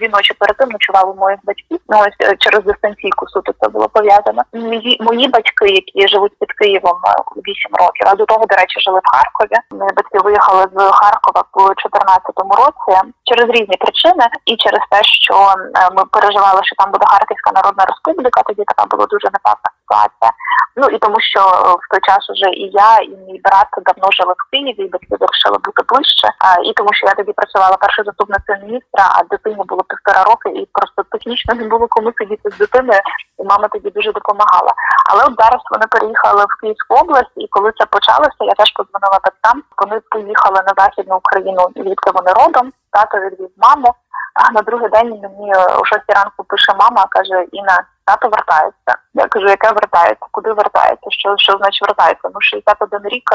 дві 0.00 0.08
ночі 0.08 0.34
перед 0.34 0.56
тим 0.56 0.68
ночував 0.68 1.10
у 1.10 1.14
моїх 1.20 1.40
батьків. 1.44 1.78
Ну 1.88 1.96
ось 2.04 2.18
е, 2.22 2.36
через 2.38 2.64
дистанційку 2.64 3.26
суто 3.28 3.52
це 3.60 3.68
було 3.68 3.88
пов'язано. 3.88 4.42
Мої 4.52 4.98
мої 5.00 5.28
батьки, 5.28 5.66
які 5.80 6.08
живуть 6.08 6.38
під 6.40 6.52
Києвом 6.52 6.98
е, 7.06 7.12
вісім 7.48 7.72
років, 7.82 8.06
а 8.06 8.14
до 8.14 8.24
того, 8.26 8.46
до 8.46 8.56
речі, 8.56 8.80
жили 8.80 9.00
в 9.04 9.10
Харкові. 9.14 9.56
Мої 9.80 9.90
батьки 9.96 10.18
виїхали 10.24 10.62
з 10.74 10.78
Харкова 11.00 11.40
в 11.54 11.66
2014 11.66 12.22
році 12.60 12.92
через 13.24 13.46
різні 13.56 13.76
причини, 13.76 14.24
і 14.50 14.56
через 14.56 14.82
те, 14.90 14.98
що 15.02 15.34
е, 15.34 15.88
ми 15.96 16.02
переживали, 16.04 16.60
що 16.64 16.74
там 16.76 16.90
буде 16.92 17.06
Харківська 17.12 17.50
Народна 17.54 17.84
Республіка. 17.90 18.42
Тоді 18.48 18.62
така 18.70 18.82
була 18.90 19.06
дуже 19.06 19.26
непевна 19.36 19.69
ситуація. 19.90 20.30
Ну 20.76 20.86
і 20.88 20.98
тому, 20.98 21.20
що 21.20 21.40
в 21.82 21.84
той 21.90 22.00
час 22.02 22.30
уже 22.30 22.50
і 22.50 22.70
я, 22.72 22.98
і 22.98 23.08
мій 23.08 23.40
брат 23.44 23.68
давно 23.86 24.10
жили 24.10 24.34
в 24.38 24.50
Києві, 24.50 24.82
і 24.86 24.88
батьки 24.88 25.16
вирішили 25.20 25.58
бути 25.64 25.82
ближче. 25.88 26.28
І 26.64 26.72
тому, 26.72 26.88
що 26.92 27.06
я 27.06 27.14
тоді 27.14 27.32
працювала 27.32 27.76
першою 27.76 28.04
заступницею 28.06 28.58
міністра, 28.66 29.04
а 29.14 29.22
дитині 29.22 29.64
було 29.68 29.82
півтора 29.82 30.24
роки, 30.24 30.48
і 30.48 30.68
просто 30.72 31.02
технічно 31.10 31.54
не 31.54 31.64
було 31.64 31.86
кому 31.90 32.12
сидіти 32.18 32.50
з 32.50 32.58
дитиною, 32.58 33.00
і 33.38 33.44
мама 33.44 33.68
тоді 33.68 33.90
дуже 33.90 34.12
допомагала. 34.12 34.72
Але 35.10 35.24
от 35.24 35.34
зараз 35.38 35.60
вони 35.70 35.86
переїхали 35.90 36.44
в 36.44 36.60
Київську 36.60 36.94
область, 36.94 37.36
і 37.36 37.46
коли 37.50 37.72
це 37.78 37.86
почалося, 37.86 38.40
я 38.40 38.54
теж 38.54 38.70
подзвонила 38.72 39.18
батькам. 39.24 39.62
Вони 39.82 40.00
поїхали 40.10 40.60
на 40.68 40.72
західну 40.84 41.16
Україну, 41.16 41.68
звідки 41.76 42.10
вони 42.14 42.32
родом. 42.32 42.72
Тато 42.92 43.18
відвіз 43.18 43.50
маму. 43.56 43.94
А 44.34 44.52
на 44.52 44.62
другий 44.62 44.88
день 44.88 45.08
мені 45.08 45.54
о 45.54 45.84
шостій 45.84 46.12
ранку 46.12 46.44
пише 46.44 46.74
мама, 46.78 47.06
каже 47.10 47.44
Інна 47.52 47.84
тато 48.10 48.28
вертається. 48.28 48.92
Я 49.14 49.26
кажу, 49.26 49.46
яке 49.46 49.72
вертається? 49.72 50.26
Куди 50.30 50.52
вертається? 50.52 51.10
Що 51.10 51.34
що 51.36 51.52
значить 51.52 51.82
вертається? 51.82 52.28
Ну 52.34 52.40
61 52.40 53.08
рік, 53.08 53.30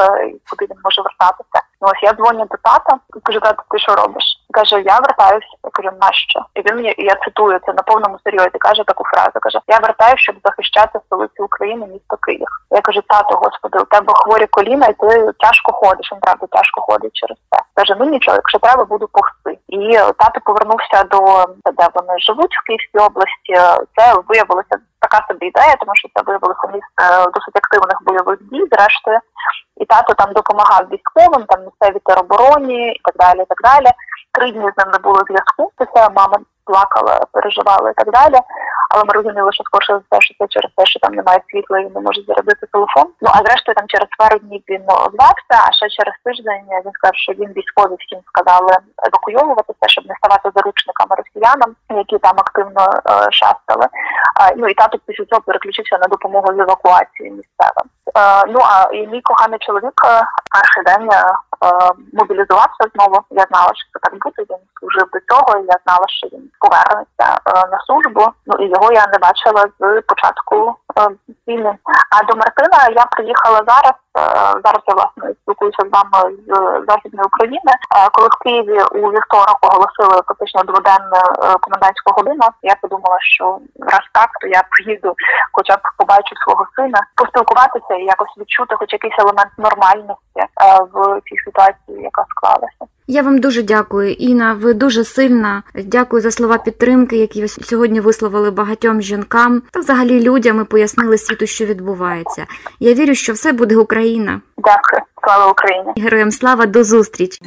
куди 0.50 0.64
він 0.70 0.78
може 0.84 1.02
вертатися? 1.02 1.60
Ну 1.80 1.88
ось 1.92 2.02
я 2.02 2.12
дзвоню 2.12 2.44
до 2.50 2.56
тата, 2.62 2.98
і 3.16 3.20
кажу, 3.20 3.40
тато, 3.40 3.62
ти 3.70 3.78
що 3.78 3.94
робиш? 3.94 4.24
Каже, 4.56 4.82
я 4.86 4.98
вертаюся. 4.98 5.46
Я 5.64 5.70
кажу, 5.72 5.90
нащо? 6.00 6.40
І 6.54 6.60
він 6.60 6.76
мені 6.76 6.94
я 6.98 7.14
цитую 7.24 7.60
це 7.66 7.72
на 7.72 7.82
повному 7.82 8.18
серйозі. 8.24 8.58
Каже 8.58 8.84
таку 8.84 9.04
фразу. 9.04 9.30
Каже: 9.40 9.60
Я 9.66 9.78
вертаюся, 9.78 10.22
щоб 10.22 10.36
захищати 10.44 10.98
столицю 11.06 11.44
України, 11.44 11.86
місто 11.86 12.16
Київ. 12.26 12.48
Я 12.70 12.80
кажу, 12.80 13.00
тато, 13.06 13.36
господи, 13.36 13.78
у 13.78 13.84
тебе 13.84 14.12
хворі 14.16 14.46
коліна, 14.46 14.86
і 14.86 14.92
ти 14.92 15.32
тяжко 15.38 15.72
ходиш. 15.72 16.12
Він 16.12 16.20
правда 16.20 16.46
тяжко 16.46 16.80
ходить 16.80 17.12
через 17.14 17.38
це. 17.50 17.58
Каже, 17.74 17.96
ну 18.00 18.04
нічого, 18.04 18.36
якщо 18.36 18.58
треба, 18.58 18.84
буду 18.84 19.08
повсти. 19.12 19.58
І 19.68 19.98
тато 19.98 20.40
повернувся 20.44 21.04
до 21.04 21.18
де 21.78 21.88
вони 21.94 22.18
живуть 22.18 22.56
в 22.56 22.66
Київській 22.66 22.98
області. 22.98 23.54
Це 23.96 24.04
виявилося 24.28 24.76
така 25.00 25.26
собі 25.28 25.46
ідея, 25.46 25.76
тому 25.80 25.92
що 25.94 26.08
це 26.14 26.22
виявилося 26.26 26.66
місце 26.66 27.30
досить 27.34 27.56
активних 27.56 27.98
бойових 28.06 28.38
дій, 28.50 28.64
зрештою. 28.72 29.18
І 29.76 29.84
тато 29.84 30.14
там 30.14 30.32
допомагав 30.32 30.86
військовим, 30.92 31.46
там 31.46 31.64
місцевій 31.64 32.00
теробороні 32.04 32.92
і 32.92 33.00
так 33.04 33.16
далі. 33.16 33.42
і 33.42 33.48
так 33.48 33.60
далі. 33.62 33.92
Три 34.32 34.50
дні 34.50 34.70
з 34.76 34.78
ним 34.78 34.88
не 34.92 34.98
було 34.98 35.20
зв'язку. 35.28 35.72
Після 35.78 36.08
мама 36.08 36.36
плакала, 36.64 37.26
переживала 37.32 37.90
і 37.90 37.94
так 37.94 38.10
далі. 38.12 38.38
Але 38.90 39.04
ми 39.04 39.12
розуміли, 39.12 39.52
що 39.52 39.64
скорше 39.64 39.92
за 39.92 40.02
те, 40.10 40.20
що 40.20 40.34
це 40.38 40.46
через 40.48 40.70
те, 40.76 40.86
що 40.86 40.98
там 41.00 41.14
немає 41.14 41.40
світла 41.50 41.78
і 41.80 41.90
не 41.94 42.00
може 42.00 42.20
зарядити 42.28 42.66
телефон. 42.72 43.06
Ну 43.20 43.28
а 43.34 43.38
зрештою 43.44 43.74
там 43.74 43.86
через 43.88 44.08
пару 44.18 44.38
днів 44.38 44.62
він 44.68 44.82
озвався, 44.82 45.56
а 45.66 45.72
ще 45.72 45.88
через 45.96 46.14
тиждень 46.24 46.66
він 46.84 46.92
сказав, 46.96 47.14
що 47.14 47.32
він 47.32 47.50
військові 47.56 47.94
всім 47.98 48.20
сказали 48.30 48.72
евакуйовуватися, 49.08 49.86
щоб 49.86 50.06
не 50.06 50.14
ставати 50.14 50.50
заручниками 50.54 51.12
росіянам, 51.20 51.70
які 52.02 52.18
там 52.18 52.36
активно 52.44 52.82
е, 52.84 53.30
шастали. 53.30 53.86
Е, 54.40 54.54
ну 54.56 54.68
і 54.68 54.74
тато 54.74 54.98
після 55.06 55.24
цього 55.24 55.42
переключився 55.46 55.98
на 55.98 56.06
допомогу 56.14 56.48
з 56.56 56.58
евакуації 56.58 57.30
місцевим. 57.30 57.86
Е, 58.14 58.44
ну 58.48 58.60
а 58.62 58.88
і 58.92 59.06
мій 59.06 59.20
коханий 59.20 59.58
чоловік 59.58 60.00
е, 60.04 60.22
перший 60.52 60.82
день 60.84 61.08
е, 61.12 61.32
мобілізувався 62.12 62.84
знову. 62.94 63.20
Я 63.30 63.44
знала, 63.50 63.72
що 63.74 63.86
це 63.92 63.98
так 64.02 64.12
буде. 64.20 64.42
Він 64.50 64.62
служив 64.80 65.08
до 65.12 65.20
цього. 65.28 65.58
і 65.58 65.66
Я 65.66 65.78
знала, 65.84 66.06
що 66.08 66.28
він 66.32 66.50
повернеться 66.60 67.40
на 67.72 67.78
службу. 67.86 68.26
Ну 68.46 68.64
і 68.64 68.70
його 68.70 68.92
я 68.92 69.06
не 69.06 69.18
бачила 69.18 69.64
з 69.80 70.02
початку 70.02 70.76
війни. 71.48 71.74
А 72.10 72.24
до 72.24 72.36
Мартина 72.36 72.78
я 72.96 73.04
приїхала 73.04 73.60
зараз. 73.66 73.94
Зараз 74.64 74.82
я 74.86 74.94
власне 74.94 75.34
спілкуюся 75.42 75.82
з 75.82 75.90
вами 75.96 76.36
з 76.46 76.50
західної 76.88 77.26
України. 77.26 77.72
Коли 78.12 78.28
в 78.28 78.38
Києві 78.44 78.78
у 78.92 79.10
вівторок 79.12 79.58
оголосили 79.62 80.22
фактично 80.28 80.62
дводенну 80.62 81.20
комендантську 81.60 82.12
годину, 82.12 82.46
я 82.62 82.74
подумала, 82.82 83.18
що 83.20 83.58
раз 83.80 84.04
так, 84.12 84.30
то 84.40 84.46
я 84.46 84.62
приїду, 84.70 85.14
хоча 85.52 85.76
б 85.76 85.80
побачу 85.98 86.34
свого 86.44 86.66
сина, 86.76 86.98
поспілкуватися 87.16 87.94
і 87.94 88.04
якось 88.04 88.38
відчути, 88.38 88.76
хоч 88.76 88.92
якийсь 88.92 89.18
елемент 89.18 89.52
нормальності 89.58 90.42
в 90.92 91.20
цій 91.26 91.38
ситуації, 91.44 92.02
яка 92.02 92.24
склалася. 92.30 92.95
Я 93.08 93.22
вам 93.22 93.38
дуже 93.38 93.62
дякую, 93.62 94.12
Інна. 94.12 94.54
Ви 94.54 94.74
дуже 94.74 95.04
сильна. 95.04 95.62
Дякую 95.84 96.22
за 96.22 96.30
слова 96.30 96.58
підтримки, 96.58 97.16
які 97.16 97.40
ви 97.40 97.48
сьогодні 97.48 98.00
висловили 98.00 98.50
багатьом 98.50 99.02
жінкам 99.02 99.62
та 99.70 99.80
взагалі 99.80 100.20
людям 100.20 100.60
і 100.60 100.64
пояснили 100.64 101.18
світу, 101.18 101.46
що 101.46 101.64
відбувається. 101.64 102.46
Я 102.80 102.94
вірю, 102.94 103.14
що 103.14 103.32
все 103.32 103.52
буде 103.52 103.76
Україна. 103.76 104.40
Дякую, 104.58 105.02
слава 105.24 105.50
Україні! 105.50 105.92
Героям 105.96 106.30
слава 106.30 106.66
до 106.66 106.84
зустрічі! 106.84 107.40